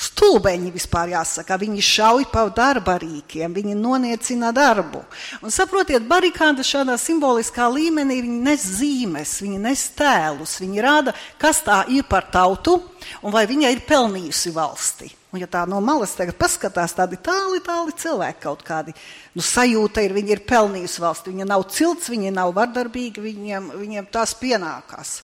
stulbeņi 0.00 0.72
vispār 0.74 1.12
jāsaka. 1.14 1.58
Viņi 1.60 1.84
šauj 1.84 2.26
pa 2.32 2.46
darba 2.54 2.96
rīkiem, 3.02 3.54
viņi 3.56 3.76
noniecina 3.78 4.52
darbu. 4.56 5.02
Un 5.44 5.54
saprotiet, 5.54 6.06
barikāda 6.08 6.64
šādā 6.66 6.96
simboliskā 7.00 7.68
līmenī 7.72 8.20
viņi 8.24 8.42
nes 8.48 8.66
zīmes, 8.80 9.36
viņi 9.44 9.62
nes 9.68 9.86
tēlus, 9.98 10.58
viņi 10.62 10.84
rāda, 10.84 11.16
kas 11.40 11.62
tā 11.66 11.84
ir 11.92 12.08
par 12.08 12.30
tautu 12.32 12.80
un 13.22 13.34
vai 13.34 13.46
viņa 13.50 13.72
ir 13.74 13.84
pelnījusi 13.88 14.54
valsti. 14.56 15.10
Un, 15.30 15.38
ja 15.38 15.46
tā 15.46 15.62
no 15.70 15.78
malas 15.84 16.16
tagad 16.18 16.34
paskatās, 16.40 16.96
tādi 16.98 17.20
tāli, 17.22 17.60
tāli 17.62 17.94
cilvēki 17.94 18.42
kaut 18.42 18.64
kādi, 18.66 18.94
nu, 19.36 19.44
sajūta 19.46 20.02
ir, 20.02 20.14
viņi 20.16 20.34
ir 20.34 20.42
pelnījusi 20.48 21.04
valsti. 21.04 21.34
Viņa 21.36 21.46
nav 21.52 21.68
cilts, 21.70 22.10
viņa 22.10 22.34
nav 22.34 22.50
vardarbīga, 22.56 23.22
viņiem, 23.22 23.70
viņiem 23.78 24.10
tās 24.10 24.34
pienākās. 24.40 25.20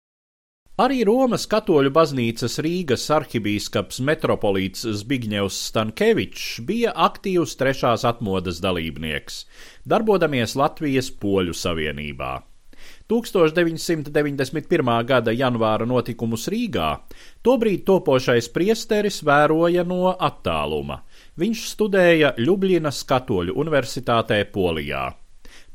Arī 0.80 1.02
Romas 1.04 1.42
katoļu 1.50 1.90
baznīcas 1.92 2.54
Rīgas 2.64 3.02
arhibīskaps 3.12 3.98
metropolīts 4.06 4.86
Zbigņevs 5.00 5.56
Stankevičs 5.68 6.44
bija 6.64 6.92
aktīvs 7.06 7.52
trešās 7.60 8.06
atmodas 8.08 8.62
dalībnieks, 8.64 9.42
darbodamies 9.92 10.54
Latvijas 10.56 11.10
Poļu 11.20 11.52
savienībā. 11.62 12.30
1991. 13.12 14.92
gada 15.10 15.34
janvāra 15.36 15.88
notikumus 15.90 16.46
Rīgā 16.54 16.86
tobrīd 17.44 17.82
topošais 17.90 18.48
priesteris 18.54 19.18
vēroja 19.26 19.84
no 19.90 20.14
attāluma. 20.14 21.02
Viņš 21.36 21.66
studēja 21.74 22.30
Ljubljinas 22.38 23.02
katoļu 23.10 23.58
universitātē 23.64 24.38
Polijā. 24.54 25.02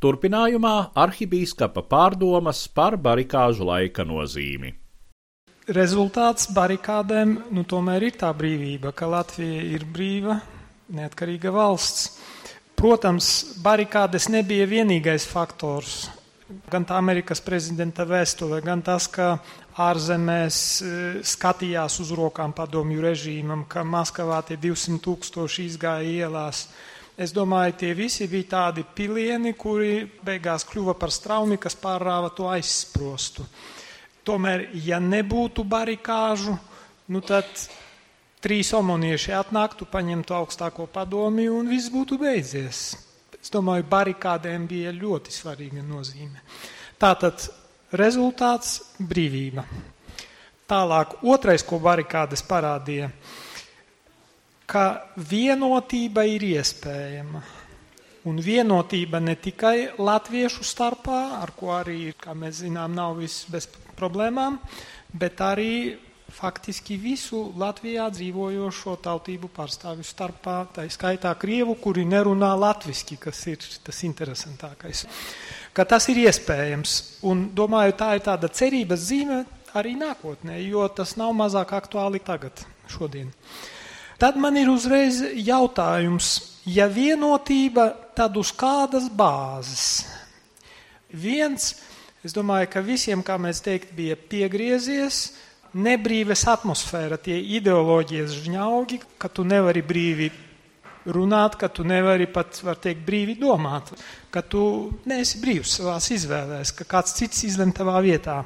Turpinājumā 0.02 0.74
arhibīskapa 1.06 1.86
pārdomas 1.94 2.64
par 2.74 2.98
barikāžu 2.98 3.70
laika 3.70 4.08
nozīmi 4.08 4.74
rezultāts 5.72 6.50
barikādēm 6.54 7.36
nu, 7.56 7.64
tomēr 7.66 8.10
ir 8.10 8.18
tā 8.20 8.32
brīvība, 8.38 8.94
ka 8.94 9.10
Latvija 9.10 9.64
ir 9.76 9.86
brīva, 9.86 10.40
neatkarīga 10.94 11.54
valsts. 11.54 12.20
Protams, 12.76 13.58
barikādes 13.64 14.28
nebija 14.30 14.68
vienīgais 14.68 15.26
faktors. 15.26 16.10
Gan 16.70 16.84
tā 16.86 17.00
Amerikas 17.00 17.40
prezidenta 17.42 18.06
vēstule, 18.06 18.60
gan 18.62 18.84
tas, 18.86 19.08
ka 19.10 19.40
ārzemēs 19.82 20.58
e, 20.86 20.90
skatījās 21.26 21.96
uz 22.04 22.12
rokām 22.14 22.54
padomju 22.54 23.02
režīmam, 23.02 23.64
ka 23.66 23.82
Maskavā 23.88 24.44
tie 24.46 24.60
200 24.62 25.02
tūkstoši 25.02 25.66
izgāja 25.72 26.28
ielās. 26.28 26.68
Es 27.18 27.32
domāju, 27.34 27.78
tie 27.80 27.94
visi 27.98 28.28
bija 28.28 28.52
tādi 28.52 28.84
pilieni, 28.86 29.56
kuri 29.58 30.04
beigās 30.06 30.68
kļuva 30.68 30.94
par 31.00 31.16
straumi, 31.16 31.58
kas 31.58 31.80
pārrāva 31.80 32.30
to 32.36 32.52
aizsprostu. 32.52 33.48
Tomēr, 34.26 34.70
ja 34.82 34.98
nebūtu 34.98 35.64
barikāžu, 35.70 36.56
nu 37.14 37.22
tad 37.22 37.46
trīs 38.42 38.72
omonieši 38.74 39.36
atnāktu, 39.38 39.86
paņemtu 39.90 40.34
augstāko 40.38 40.88
padomi 40.90 41.46
un 41.50 41.70
viss 41.70 41.92
būtu 41.94 42.18
beidzies. 42.22 42.82
Es 43.38 43.54
domāju, 43.54 43.86
barikādēm 43.90 44.66
bija 44.70 44.94
ļoti 44.96 45.34
svarīga 45.34 45.84
nozīme. 45.86 46.42
Tātad 46.98 47.46
rezultāts- 47.94 48.80
brīvība. 49.12 49.66
Tālāk, 50.66 51.20
otrais, 51.22 51.62
ko 51.62 51.78
barikādes 51.78 52.42
parādīja, 52.42 53.12
ka 54.66 54.86
vienotība 55.16 56.26
ir 56.26 56.42
iespējama. 56.42 57.44
Un 58.26 58.40
vienotība 58.42 59.20
ne 59.22 59.36
tikai 59.38 59.92
latviešu 60.02 60.66
starpā, 60.66 61.20
ar 61.44 61.52
ko 61.54 61.76
arī, 61.76 62.10
kā 62.18 62.34
mēs 62.34 62.64
zinām, 62.64 62.96
nav 62.98 63.20
viss 63.20 63.46
bez 63.54 63.68
problēmām, 63.96 64.58
bet 65.14 65.44
arī 65.46 65.76
faktiski 66.36 66.98
visu 67.00 67.52
Latvijā 67.60 68.08
dzīvojošo 68.12 68.96
tautību 69.06 69.50
pārstāvju 69.56 70.06
starpā, 70.06 70.56
tā 70.74 70.88
skaitā 70.92 71.32
Krievu, 71.40 71.78
kuri 71.82 72.06
nerunā 72.10 72.52
latviski, 72.60 73.20
kas 73.22 73.44
ir 73.52 73.62
tas 73.86 74.02
interesantākais. 74.08 75.06
Ka 75.76 75.86
tas 75.86 76.10
ir 76.12 76.24
iespējams, 76.26 76.96
un 77.30 77.50
domāju, 77.56 77.96
tā 78.00 78.16
ir 78.18 78.26
tāda 78.26 78.50
cerības 78.50 79.06
zīme 79.12 79.44
arī 79.76 79.96
nākotnē, 80.00 80.58
jo 80.66 80.88
tas 80.96 81.16
nav 81.20 81.36
mazāk 81.38 81.76
aktuāli 81.78 82.24
tagad, 82.26 82.66
šodien. 82.90 83.30
Tad 84.20 84.40
man 84.40 84.58
ir 84.58 84.72
uzreiz 84.72 85.20
jautājums, 85.36 86.55
ja 86.66 86.88
vienotība, 86.92 87.90
tad 88.18 88.38
uz 88.38 88.52
kādas 88.56 89.08
bāzes? 89.10 90.06
Viens, 91.16 91.76
es 92.26 92.34
domāju, 92.36 92.70
ka 92.74 92.84
visiem, 92.86 93.24
kā 93.24 93.38
mēs 93.42 93.62
teikt, 93.64 93.94
bija 93.96 94.18
piegriezies, 94.18 95.30
nebrīves 95.76 96.46
atmosfēra, 96.50 97.20
tie 97.20 97.38
ideoloģijas 97.58 98.36
žņaugi, 98.46 99.02
ka 99.20 99.30
tu 99.30 99.46
nevari 99.48 99.84
brīvi 99.86 100.32
runāt, 101.06 101.58
ka 101.60 101.70
tu 101.70 101.86
nevari 101.86 102.28
pat, 102.32 102.58
var 102.66 102.80
teikt, 102.82 103.04
brīvi 103.06 103.36
domāt, 103.40 103.92
ka 104.34 104.42
tu 104.42 104.64
neesi 105.06 105.42
brīvs 105.44 105.78
savās 105.80 106.10
izvēlēs, 106.16 106.74
ka 106.80 106.88
kāds 106.90 107.14
cits 107.20 107.44
izlem 107.46 107.74
tavā 107.76 108.00
vietā. 108.04 108.42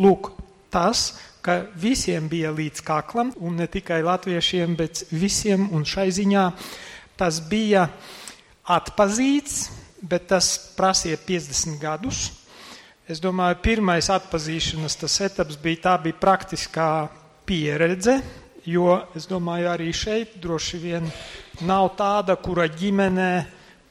Lūk, 0.00 0.32
tas, 0.72 1.10
ka 1.44 1.64
visiem 1.76 2.30
bija 2.30 2.52
līdz 2.54 2.84
kaklam, 2.86 3.34
un 3.42 3.58
ne 3.60 3.66
tikai 3.68 4.00
latviešiem, 4.06 4.76
bet 4.78 5.04
visiem, 5.10 5.68
un 5.74 5.84
šai 5.84 6.08
ziņā 6.14 6.46
tas 7.18 7.40
bija 7.48 7.86
atpazīts, 8.72 9.70
bet 10.02 10.28
tas 10.32 10.54
prasīja 10.76 11.18
50 11.26 11.80
gadus. 11.82 12.22
Es 13.10 13.20
domāju, 13.22 13.58
pirmais 13.62 14.08
atpazīšanas 14.14 14.96
tas 15.00 15.18
etaps 15.26 15.58
bija 15.60 15.82
tā 15.88 15.96
bija 16.04 16.20
praktiskā 16.20 16.90
pieredze, 17.46 18.20
jo 18.64 18.94
es 19.18 19.26
domāju, 19.30 19.68
arī 19.72 19.90
šeit 19.94 20.38
droši 20.42 20.78
vien 20.78 21.10
nav 21.66 21.90
tāda, 21.98 22.38
kura 22.38 22.68
ģimenē 22.70 23.32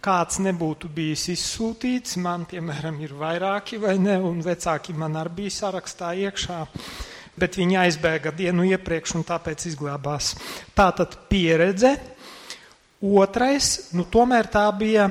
kāds 0.02 0.40
nebūtu 0.42 0.90
bijis 0.96 1.28
izsūtīts. 1.36 2.18
Man, 2.24 2.48
piemēram, 2.50 2.98
ir 3.04 3.14
vairāki 3.20 3.78
vai 3.84 3.98
ne, 4.02 4.18
un 4.18 4.42
vecāki 4.42 4.96
man 4.98 5.20
arī 5.20 5.44
bija 5.44 5.58
sarakstā 5.60 6.16
iekšā 6.26 6.62
bet 7.42 7.58
viņi 7.60 7.78
aizbēga 7.86 8.34
dienu 8.36 8.66
iepriekš 8.72 9.16
un 9.20 9.26
tāpēc 9.28 9.66
izglābās. 9.70 10.34
Tā 10.76 10.90
tad 10.98 11.18
pieredze. 11.32 11.96
Otrais, 13.02 13.90
nu 13.98 14.06
tomēr 14.06 14.46
tā 14.54 14.68
bija 14.78 15.08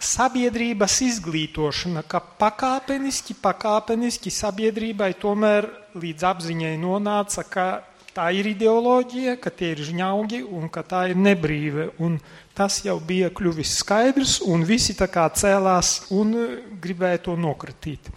sabiedrības 0.00 1.00
izglītošana, 1.04 2.00
ka 2.08 2.20
pakāpeniski, 2.40 3.36
pakāpeniski 3.44 4.32
sabiedrībai 4.32 5.12
tomēr 5.20 5.68
līdz 6.00 6.24
apziņai 6.30 6.78
nonāca, 6.80 7.44
ka 7.44 7.66
tā 8.14 8.30
ir 8.36 8.48
ideoloģija, 8.54 9.36
ka 9.42 9.52
tie 9.52 9.72
ir 9.74 9.82
žņaugi 9.84 10.40
un 10.46 10.70
ka 10.72 10.84
tā 10.86 11.02
ir 11.10 11.18
nebrīve. 11.20 11.90
Un 12.00 12.16
tas 12.56 12.80
jau 12.86 12.96
bija 13.02 13.28
kļuvis 13.34 13.74
skaidrs, 13.82 14.38
un 14.48 14.64
visi 14.64 14.96
tā 14.96 15.08
kā 15.10 15.26
cēlās 15.28 16.06
un 16.14 16.32
gribēja 16.80 17.24
to 17.28 17.36
nokratīt. 17.36 18.12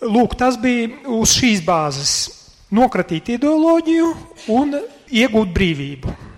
Lūk, 0.00 0.34
tas 0.40 0.56
bija 0.58 0.88
uz 1.12 1.36
šīs 1.36 1.62
bāzes 1.62 2.16
nokratīt 2.72 3.34
ideoloģiju 3.36 4.10
un 4.56 4.74
iegūt 5.10 5.54
brīvību. 5.54 6.29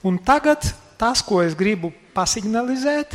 Un 0.00 0.16
tagad 0.16 0.64
tas, 0.96 1.20
ko 1.20 1.42
es 1.44 1.52
gribu 1.52 1.90
pasignalizēt 2.16 3.12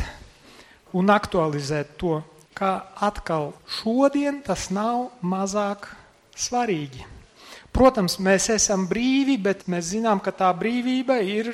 un 0.93 1.09
aktualizēt 1.09 1.95
to, 1.97 2.19
ka 2.55 2.91
atkal 3.01 3.51
šodien 3.81 4.37
tas 4.45 4.69
nav 4.69 5.09
mazāk 5.25 5.89
svarīgi. 6.37 7.01
Protams, 7.75 8.19
mēs 8.23 8.47
esam 8.53 8.85
brīvi, 8.87 9.35
bet 9.41 9.65
mēs 9.67 9.95
zinām, 9.95 10.21
ka 10.23 10.31
tā 10.31 10.51
brīvība 10.55 11.17
ir, 11.25 11.49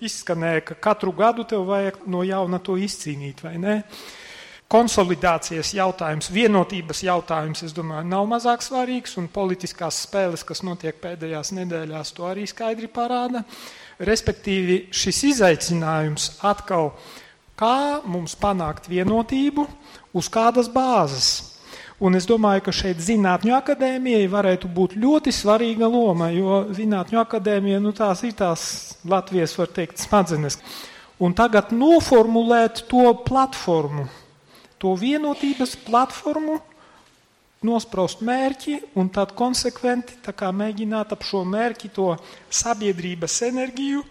izskanēja, 0.00 0.62
ka 0.70 0.78
katru 0.88 1.12
gadu 1.16 1.44
tev 1.48 1.66
vajag 1.68 2.04
no 2.06 2.22
jauna 2.24 2.62
to 2.62 2.78
izcīnīt, 2.80 3.42
vai 3.44 3.58
ne? 3.60 3.76
Konsolidācijas 4.72 5.74
jautājums, 5.76 6.30
vienotības 6.32 7.02
jautājums, 7.04 7.60
es 7.66 7.74
domāju, 7.76 8.06
nav 8.08 8.24
mazāk 8.30 8.64
svarīgs, 8.64 9.18
un 9.20 9.28
politiskās 9.28 9.98
spēles, 10.06 10.46
kas 10.48 10.62
notiek 10.64 10.96
pēdējās 11.02 11.52
nedēļās, 11.58 12.14
to 12.16 12.24
arī 12.30 12.46
skaidri 12.48 12.88
parāda. 12.88 13.44
Respektīvi, 14.02 14.88
šis 14.90 15.20
izaicinājums 15.30 16.28
atkal, 16.42 16.90
kā 17.58 18.02
mums 18.08 18.34
panākt 18.40 18.88
vienotību, 18.90 19.66
uz 20.18 20.28
kādas 20.32 20.70
bāzes. 20.72 21.52
Un 22.02 22.18
es 22.18 22.26
domāju, 22.26 22.64
ka 22.66 22.72
šeit 22.74 22.98
Zinātņu 22.98 23.54
akadēmijai 23.54 24.24
varētu 24.30 24.66
būt 24.74 24.96
ļoti 24.98 25.30
svarīga 25.30 25.86
loma, 25.86 26.32
jo 26.34 26.64
Zinātņu 26.74 27.20
akadēmija, 27.20 27.78
nu 27.78 27.92
tās 27.94 28.24
ir 28.26 28.34
tās 28.40 28.64
Latvijas, 29.06 29.54
var 29.54 29.70
teikt, 29.70 30.02
smadzenes. 30.02 30.58
Un 31.22 31.36
tagad 31.38 31.70
noformulēt 31.70 32.82
to 32.90 33.12
platformu, 33.22 34.08
to 34.82 34.96
vienotības 34.98 35.76
platformu, 35.86 36.58
nospraust 37.66 38.22
mērķi 38.24 38.78
un 38.98 39.08
tad 39.12 39.34
konsekventi 39.38 40.18
mēģināt 40.52 41.12
ap 41.12 41.22
šo 41.22 41.44
mērķi 41.44 41.92
to 41.94 42.16
sabiedrības 42.50 43.42
enerģiju 43.48 44.02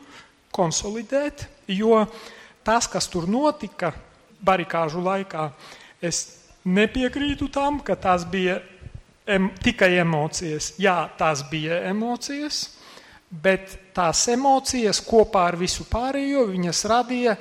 konsolidēt, 0.52 1.48
jo 1.68 2.06
tas, 2.64 2.88
kas 2.88 3.08
tur 3.08 3.28
notika 3.28 3.94
barikāžu 4.42 5.02
laikā, 5.02 5.52
es 6.02 6.42
nepiekrītu 6.66 7.48
tam, 7.52 7.80
ka 7.80 7.96
tās 7.96 8.26
bija 8.26 8.60
em, 9.26 9.50
tikai 9.64 9.96
emocijas. 10.02 10.74
Jā, 10.82 11.10
tās 11.18 11.44
bija 11.50 11.82
emocijas, 11.90 12.78
bet 13.32 13.94
tās 13.96 14.28
emocijas 14.28 15.02
kopā 15.06 15.48
ar 15.52 15.58
visu 15.60 15.86
pārējo 15.90 16.48
viņas 16.52 16.86
radīja, 16.92 17.36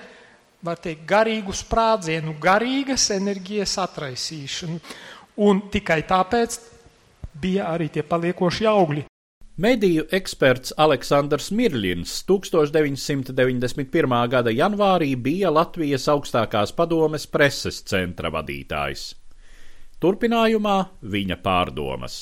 var 0.62 0.80
teikt, 0.80 1.06
garīgu 1.08 1.54
sprādzienu, 1.56 2.36
garīgas 2.40 3.08
enerģijas 3.14 3.78
atraisīšanu. 3.80 4.80
Un 5.36 5.62
tikai 5.70 6.02
tāpēc 6.08 6.58
bija 7.40 7.70
arī 7.74 7.88
tie 7.92 8.02
paliekošie 8.02 8.68
augļi. 8.70 9.06
Mediju 9.60 10.06
eksperts 10.16 10.72
Aleksandrs 10.80 11.50
Mirļins 11.52 12.14
1991. 12.28 14.14
gada 14.32 14.52
janvārī 14.54 15.10
bija 15.20 15.50
Latvijas 15.52 16.08
augstākās 16.08 16.72
padomes 16.72 17.26
preses 17.28 17.82
centra 17.84 18.30
vadītājs. 18.32 19.10
Turpinājumā 20.00 20.76
viņa 21.02 21.36
pārdomas. 21.44 22.16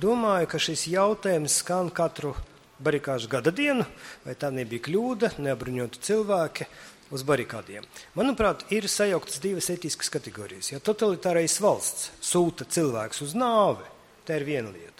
Domāju, 0.00 0.48
ka 0.48 0.62
šis 0.62 0.86
jautājums 0.94 1.58
skan 1.60 1.90
katru 1.92 2.32
barikāžu 2.80 3.28
gada 3.28 3.52
dienu, 3.52 3.84
vai 4.24 4.32
tā 4.38 4.48
nebija 4.54 4.86
kļūda, 4.86 5.34
neapbruņoti 5.44 6.00
cilvēki 6.08 6.68
uz 7.12 7.24
barikādiem. 7.26 7.84
Manuprāt, 8.18 8.64
ir 8.72 8.88
sajauktas 8.88 9.42
divas 9.42 9.68
etiskas 9.72 10.10
kategorijas. 10.12 10.72
Ja 10.72 10.82
totalitārais 10.82 11.58
valsts 11.62 12.10
sūta 12.24 12.66
cilvēkus 12.68 13.22
uz 13.28 13.36
nāvi, 13.38 13.86
tā 14.26 14.40
ir 14.40 14.48
viena 14.48 14.72
lieta. 14.72 14.92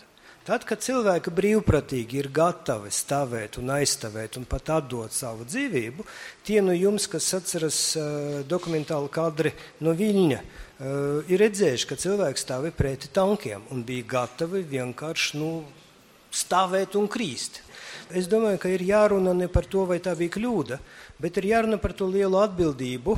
Tad, 0.42 0.64
kad 0.66 0.82
cilvēki 0.82 1.30
brīvprātīgi 1.30 2.16
ir 2.18 2.28
gatavi 2.34 2.90
stāvēt 2.90 3.60
un 3.60 3.68
aizstāvēt 3.76 4.40
un 4.40 4.46
pat 4.50 4.72
atdot 4.74 5.14
savu 5.14 5.46
dzīvību, 5.46 6.02
tie 6.42 6.58
no 6.66 6.74
jums, 6.74 7.06
kas 7.06 7.28
atceras 7.38 7.78
uh, 7.94 8.40
dokumentālu 8.50 9.06
kadri 9.14 9.52
no 9.86 9.94
Viļņa, 9.94 10.40
uh, 10.42 11.30
ir 11.30 11.44
redzējuši, 11.44 11.86
ka 11.86 12.00
cilvēki 12.02 12.42
stāvēja 12.42 12.74
pretī 12.74 13.12
tankiem 13.14 13.70
un 13.70 13.84
bija 13.86 14.08
gatavi 14.16 14.64
vienkārši 14.72 15.38
nu, 15.38 15.52
stāvēt 16.34 16.98
un 16.98 17.06
krīst. 17.12 17.62
Es 18.16 18.28
domāju, 18.30 18.60
ka 18.62 18.72
ir 18.72 18.84
jārunā 18.86 19.34
ne 19.36 19.48
par 19.52 19.66
to, 19.70 19.86
vai 19.88 19.98
tā 20.04 20.14
bija 20.18 20.34
kļūda, 20.36 20.78
bet 21.22 21.40
ir 21.40 21.50
jārunā 21.52 21.78
par 21.82 21.94
to 21.96 22.08
lielu 22.10 22.40
atbildību, 22.42 23.16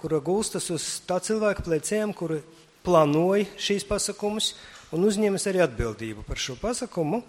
kura 0.00 0.20
gulstas 0.24 0.70
uz 0.72 0.86
tā 1.06 1.18
cilvēka 1.20 1.66
pleciem, 1.66 2.14
kuri 2.16 2.40
plānoja 2.86 3.48
šīs 3.60 3.84
pasākumus 3.88 4.54
un 4.94 5.06
uzņemas 5.06 5.46
arī 5.50 5.64
atbildību 5.66 6.24
par 6.26 6.40
šo 6.40 6.56
pasākumu. 6.60 7.22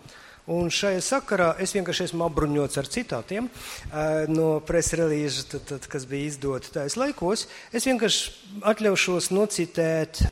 Un 0.49 0.71
šajā 0.73 1.01
sakarā 1.05 1.51
es 1.61 1.71
vienkārši 1.75 2.07
esmu 2.07 2.25
apbruņots 2.25 2.79
ar 2.81 2.87
citātiem 2.89 3.45
uh, 3.45 4.23
no 4.25 4.55
presrelīža, 4.65 5.59
kas 5.85 6.07
bija 6.09 6.31
izdota 6.31 6.71
tais 6.79 6.97
laikos. 6.97 7.45
Es 7.69 7.85
vienkārši 7.85 8.63
atļaušos 8.71 9.29
nocitēt. 9.35 10.23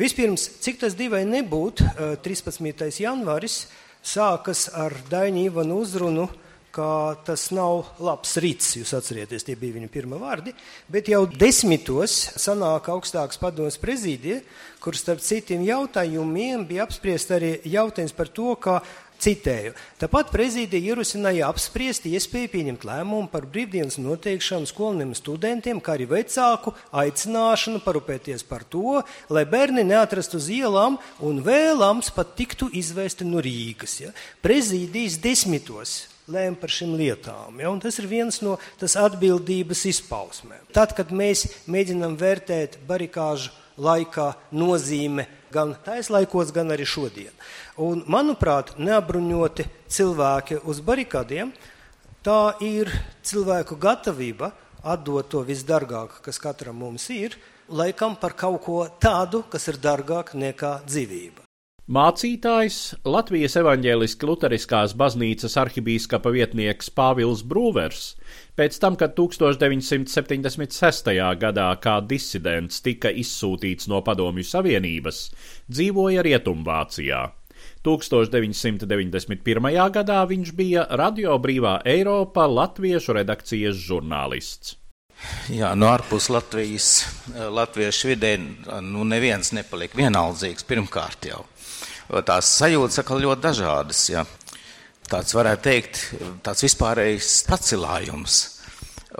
Vispirms, 0.00 0.48
cik 0.64 0.80
tas 0.80 0.96
divai 0.96 1.26
nebūtu, 1.28 1.84
uh, 1.84 2.16
13. 2.24 2.88
janvāris 3.04 3.66
sākas 4.06 4.68
ar 4.74 4.94
Daņu 5.10 5.48
Ivanu 5.48 5.80
uzrunu, 5.82 6.28
ka 6.76 7.16
tas 7.24 7.48
nav 7.56 7.86
labs 8.04 8.34
rīts, 8.42 8.74
jūs 8.76 8.92
atcerieties, 8.98 9.46
tie 9.46 9.54
bija 9.56 9.78
viņa 9.78 9.88
pirmie 9.92 10.18
vārdi, 10.20 10.52
bet 10.92 11.08
jau 11.08 11.22
desmitos 11.24 12.14
sanāk 12.36 12.90
augstāks 12.92 13.40
padoms 13.40 13.78
prezidija, 13.80 14.42
kur 14.84 14.98
starp 14.98 15.24
citiem 15.24 15.64
jautājumiem 15.64 16.66
bija 16.68 16.84
apspriest 16.84 17.32
arī 17.32 17.54
jautājums 17.64 18.12
par 18.16 18.28
to, 18.28 18.52
ka 18.60 18.82
Citēju. 19.16 19.72
Tāpat 19.96 20.28
prezidija 20.28 20.92
ierosināja 20.92 21.46
apspriest 21.48 22.04
iespēju 22.08 22.50
pieņemt 22.52 22.84
lēmumu 22.84 23.30
par 23.32 23.46
brīvdienas 23.48 23.96
noteikšanu 24.02 24.68
skolniekiem 24.68 25.14
studentiem, 25.16 25.80
kā 25.80 25.94
arī 25.96 26.08
vecāku 26.10 26.74
aicināšanu 26.92 27.80
parūpēties 27.84 28.44
par 28.48 28.66
to, 28.68 29.00
lai 29.32 29.46
bērni 29.48 29.86
neatrastu 29.88 30.36
uz 30.40 30.50
ielām 30.52 30.98
un 31.24 31.40
vēlams 31.46 32.12
pat 32.16 32.36
tiktu 32.36 32.68
izvēsti 32.76 33.28
no 33.28 33.40
Rīgas. 33.44 33.96
Ja? 34.04 34.12
Prezidijas 34.44 35.16
desmitos 35.22 35.96
lēma 36.28 36.60
par 36.60 36.72
šīm 36.72 36.96
lietām. 36.98 37.60
Ja? 37.62 37.72
Un 37.72 37.80
tas 37.80 37.96
ir 38.02 38.10
viens 38.10 38.42
no 38.44 38.58
tas 38.80 38.98
atbildības 39.00 39.86
izpausmēm. 39.94 40.68
Tad, 40.76 40.92
kad 40.98 41.14
mēs 41.14 41.46
mēģinam 41.70 42.18
vērtēt 42.20 42.82
barikāžu 42.88 43.54
laikā 43.80 44.30
nozīme 44.56 45.26
gan 45.52 45.74
taislaikos, 45.86 46.52
gan 46.54 46.74
arī 46.74 46.86
šodien. 46.88 47.32
Un, 47.76 48.02
manuprāt, 48.10 48.74
neapbruņoti 48.78 49.66
cilvēki 49.92 50.60
uz 50.64 50.82
barikādiem, 50.84 51.52
tā 52.26 52.56
ir 52.64 52.90
cilvēku 53.26 53.78
gatavība 53.78 54.52
atdot 54.86 55.30
to 55.30 55.42
visdārgāko, 55.46 56.22
kas 56.22 56.38
katram 56.42 56.78
mums 56.82 57.08
ir, 57.14 57.38
laikam 57.68 58.14
par 58.18 58.36
kaut 58.38 58.62
ko 58.66 58.84
tādu, 59.02 59.42
kas 59.50 59.66
ir 59.72 59.80
dārgāk 59.82 60.34
nekā 60.38 60.78
dzīvība. 60.86 61.45
Mācītājs 61.86 62.96
Latvijas 63.06 63.54
evaņģēliski 63.60 64.26
luteriskās 64.26 64.90
baznīcas 64.98 65.52
arhibīskapa 65.62 66.32
vietnieks 66.34 66.90
Pāvils 66.90 67.44
Brūvers, 67.46 68.16
pēc 68.58 68.78
tam, 68.82 68.96
kad 68.98 69.14
1976. 69.14 71.12
gadā 71.38 71.68
kā 71.78 71.94
disidents 72.02 72.82
tika 72.82 73.06
izsūtīts 73.14 73.86
no 73.86 74.02
Padomju 74.02 74.42
Savienības, 74.42 75.30
dzīvoja 75.70 76.26
Rietumvācijā. 76.26 77.22
1991. 77.86 79.70
gadā 79.94 80.26
viņš 80.26 80.54
bija 80.58 80.90
Radio 80.90 81.38
Brīvā 81.38 81.86
Eiropa 81.86 82.50
latviešu 82.50 83.14
redakcijas 83.22 83.78
žurnālists. 83.78 84.74
Jā, 85.54 85.70
no 85.78 85.86
ārpus 85.94 86.26
Latvijas, 86.34 87.06
latviešu 87.30 88.10
vidē, 88.10 88.42
nu 88.82 89.06
neviens 89.06 89.54
nepalika 89.54 90.02
vienaldzīgs 90.02 90.66
pirmkārt 90.66 91.30
jau 91.30 91.46
tās 92.26 92.50
sajūtas 92.58 93.02
atkal 93.02 93.22
ļoti 93.24 93.46
dažādas. 93.48 94.02
Ja. 94.12 94.26
Tāds 95.06 95.34
varētu 95.36 95.62
teikt, 95.62 96.02
tāds 96.42 96.64
vispārējs 96.66 97.40
pacilājums 97.46 98.40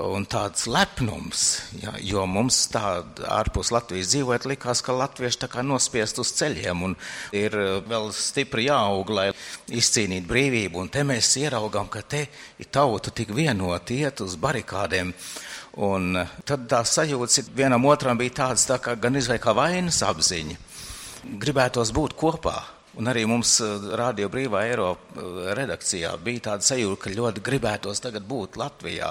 un 0.03 0.27
tāds 0.29 0.67
lepnums, 0.69 1.43
ja, 1.81 1.95
jo 2.05 2.27
mums 2.29 2.59
tā 2.73 3.01
ārpus 3.33 3.71
Latvijas 3.73 4.11
dzīvojot 4.13 4.45
likās, 4.51 4.83
ka 4.85 4.93
latvieši 4.97 5.41
tā 5.45 5.49
kā 5.53 5.65
nospiest 5.65 6.21
uz 6.21 6.33
ceļiem 6.37 6.83
un 6.89 6.97
ir 7.37 7.57
vēl 7.89 8.11
stipri 8.13 8.67
jāaug, 8.69 9.13
lai 9.17 9.31
izcīnītu 9.73 10.29
brīvību, 10.29 10.83
un 10.83 10.93
te 10.93 11.05
mēs 11.07 11.33
ieraugām, 11.41 11.89
ka 11.89 12.05
te 12.05 12.27
ir 12.61 12.71
tauta 12.73 13.15
tik 13.15 13.33
vienoti 13.37 14.03
iet 14.05 14.21
uz 14.25 14.37
barikādēm, 14.41 15.15
un 15.87 16.21
tad 16.45 16.69
tā 16.69 16.83
sajūtas 16.85 17.49
vienam 17.57 17.89
otram 17.89 18.21
bija 18.21 18.43
tādas 18.45 18.69
tā 18.69 18.81
kā 18.83 18.99
gan 19.01 19.17
izvēl 19.17 19.41
kā 19.41 19.57
vainas 19.57 20.03
apziņa. 20.05 20.61
Gribētos 21.41 21.91
būt 21.97 22.15
kopā, 22.21 22.59
Un 22.97 23.11
arī 23.13 23.27
mums 23.29 23.59
eh, 23.61 23.89
Rādio 24.01 24.31
Brīvā 24.33 24.63
Eiropa 24.71 25.21
eh, 25.21 25.51
redakcijā 25.59 26.15
bija 26.25 26.47
tāda 26.51 26.65
sajūta, 26.65 27.01
ka 27.05 27.13
ļoti 27.13 27.45
gribētos 27.45 28.01
tagad 28.05 28.25
būt 28.29 28.57
Latvijā. 28.61 29.11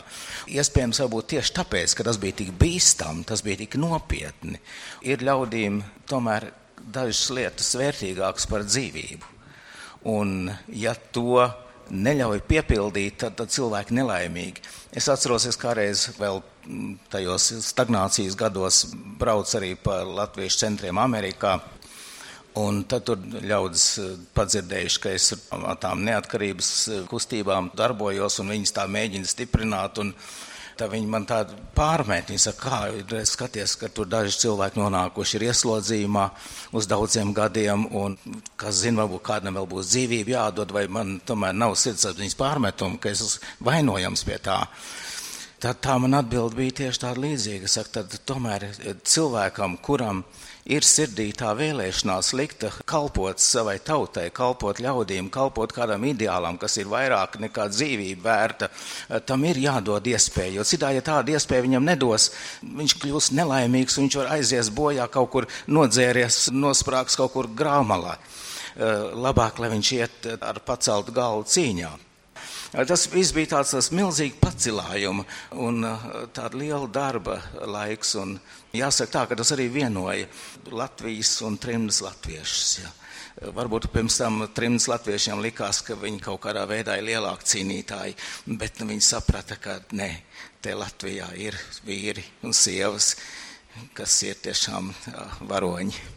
Iespējams, 0.49 1.03
varbūt 1.05 1.31
tieši 1.35 1.55
tāpēc, 1.59 1.93
ka 1.97 2.07
tas 2.07 2.19
bija 2.21 2.39
tik 2.41 2.53
bīstami, 2.59 3.25
tas 3.29 3.45
bija 3.45 3.61
tik 3.61 3.77
nopietni. 3.81 4.61
Ir 5.05 5.25
ļaudīm 5.25 5.83
tomēr 6.09 6.49
dažas 6.81 7.29
lietas 7.33 7.75
vērtīgākas 7.77 8.49
par 8.49 8.65
dzīvību. 8.65 9.33
Un 10.09 10.51
ja 10.69 10.93
to 11.13 11.45
neļauj 11.89 12.41
piepildīt, 12.49 13.19
tad, 13.21 13.35
tad 13.37 13.53
cilvēki 13.53 13.95
nelaimīgi. 13.97 14.63
Es 14.95 15.09
atceros, 15.11 15.45
es 15.49 15.57
kādreiz 15.59 16.07
vēl 16.17 16.41
mm, 16.41 16.91
tajos 17.13 17.51
stagnācijas 17.67 18.37
gados 18.39 18.83
braucu 19.19 19.59
arī 19.59 19.73
pa 19.77 20.01
latviešu 20.07 20.63
centriem 20.63 21.01
Amerikā. 21.01 21.59
Un 22.55 22.85
tad 22.87 23.03
tur 23.03 23.19
ļaudis 23.19 23.85
eh, 23.99 24.11
padzirdējuši, 24.35 24.99
ka 25.03 25.11
es 25.11 25.33
ar 25.51 25.75
tām 25.81 26.05
neatkarības 26.07 26.71
eh, 26.87 26.99
kustībām 27.11 27.73
darbojos 27.75 28.39
un 28.39 28.53
viņas 28.53 28.75
tā 28.77 28.85
mēģina 28.87 29.27
stiprināt. 29.27 29.99
Tā 30.75 30.87
viņi 30.91 31.07
man 31.07 31.23
tādu 31.27 31.55
pārmet, 31.75 32.31
viņi 32.31 32.41
saka, 32.45 32.69
kā 32.69 32.79
ir 32.99 33.27
skaties, 33.27 33.77
ka 33.79 33.87
tur 33.95 34.07
daži 34.11 34.35
cilvēki 34.41 34.79
nonākuši 34.79 35.37
ir 35.37 35.45
ieslodzījumā 35.49 36.25
uz 36.75 36.87
daudziem 36.91 37.31
gadiem, 37.35 37.85
un, 37.95 38.17
kas 38.59 38.81
zina, 38.83 39.03
varbūt 39.03 39.23
kādam 39.23 39.55
vēl 39.55 39.69
būs 39.71 39.91
dzīvība 39.93 40.35
jādod, 40.35 40.73
vai 40.75 40.83
man 40.91 41.15
tomēr 41.27 41.55
nav 41.55 41.77
sirdsapziņas 41.79 42.35
pārmetumu, 42.39 42.99
ka 42.99 43.11
es 43.11 43.23
esmu 43.23 43.69
vainojams 43.71 44.25
pie 44.27 44.39
tā. 44.43 44.65
Tad 45.63 45.79
tā 45.83 45.95
man 45.99 46.19
atbild 46.19 46.55
bija 46.59 46.81
tieši 46.83 47.05
tāda 47.05 47.23
līdzīga. 47.23 47.71
Saka, 47.71 48.01
tad 48.01 48.19
tomēr 48.27 48.67
cilvēkam, 49.07 49.79
kuram 49.79 50.19
ir 50.19 50.45
ir 50.65 50.85
sirdī 50.85 51.27
tā 51.37 51.51
vēlēšanās 51.57 52.31
likta 52.37 52.71
kalpot 52.89 53.41
savai 53.41 53.75
tautai, 53.85 54.31
kalpot 54.33 54.79
ļaudīm, 54.81 55.29
kalpot 55.33 55.73
kādam 55.75 56.07
ideālam, 56.09 56.57
kas 56.61 56.79
ir 56.81 56.89
vairāk 56.89 57.37
nekā 57.43 57.67
dzīvība 57.69 58.25
vērta, 58.25 58.69
tam 59.29 59.45
ir 59.45 59.59
jādod 59.61 60.07
iespēja. 60.09 60.55
Jo 60.57 60.65
citādi, 60.65 60.99
ja 60.99 61.05
tāda 61.05 61.35
iespēja 61.35 61.67
viņam 61.67 61.85
nedos, 61.85 62.31
viņš 62.65 62.97
kļūs 63.03 63.29
nelaimīgs, 63.37 63.99
viņš 64.01 64.17
var 64.23 64.33
aizies 64.39 64.73
bojā 64.73 65.05
kaut 65.13 65.31
kur 65.35 65.49
nodzēries, 65.69 66.47
nosprāgs 66.55 67.19
kaut 67.19 67.35
kur 67.37 67.51
grāmalā. 67.53 68.17
Labāk, 68.75 69.61
lai 69.61 69.71
viņš 69.71 69.93
iet 69.95 70.27
ar 70.41 70.59
paceltu 70.65 71.13
galvu 71.15 71.45
cīņā. 71.47 71.93
Tas 72.75 73.05
viss 73.07 73.31
bija 73.31 73.53
tāds, 73.53 73.71
tāds 73.71 73.87
milzīgs 73.95 74.35
pacelājums 74.41 75.23
un 75.63 75.85
tāda 76.35 76.59
liela 76.59 76.89
darba 76.91 77.37
laiks. 77.71 78.15
Jāsaka 78.75 79.11
tā, 79.13 79.21
ka 79.29 79.37
tas 79.39 79.53
arī 79.55 79.69
vienoja 79.71 80.27
Latvijas 80.75 81.37
un 81.47 81.55
trimdas 81.61 82.01
latviešus. 82.03 82.73
Ja. 82.81 82.91
Varbūt 83.55 83.89
pirms 83.91 84.15
tam 84.19 84.43
trims 84.55 84.89
latviešiem 84.91 85.41
likās, 85.43 85.81
ka 85.87 85.95
viņi 85.99 86.21
kaut 86.23 86.41
kādā 86.45 86.65
veidā 86.67 86.97
ir 86.99 87.07
lielāki 87.09 87.49
cīnītāji, 87.51 88.15
bet 88.59 88.79
nu, 88.79 88.89
viņi 88.91 89.07
saprata, 89.07 89.59
ka 89.59 89.77
nē, 89.95 90.09
te 90.63 90.75
Latvijā 90.75 91.31
ir 91.39 91.57
vīri 91.87 92.23
un 92.47 92.55
sievas, 92.55 93.13
kas 93.95 94.21
ir 94.27 94.39
tiešām 94.39 94.91
varoņi. 95.51 96.14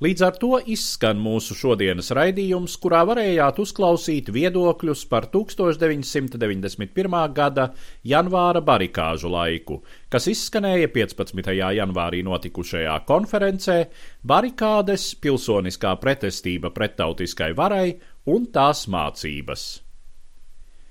Līdz 0.00 0.22
ar 0.24 0.36
to 0.40 0.56
izskan 0.72 1.18
mūsu 1.20 1.52
šodienas 1.52 2.06
raidījums, 2.16 2.78
kurā 2.80 3.02
varējāt 3.04 3.58
uzklausīt 3.60 4.30
viedokļus 4.32 5.02
par 5.10 5.26
1991. 5.28 7.16
gada 7.36 7.66
janvāra 8.12 8.62
barikāžu 8.64 9.28
laiku, 9.34 9.82
kas 10.08 10.30
izskanēja 10.32 10.88
15. 10.94 11.52
janvārī 11.76 12.22
notikušajā 12.24 12.96
konferencē 13.12 13.76
Barikādes, 14.24 15.04
pilsoniskā 15.20 15.92
pretestība 16.00 16.72
prettautiskai 16.72 17.52
varai 17.60 18.00
un 18.24 18.48
tās 18.56 18.88
mācības. 18.88 19.89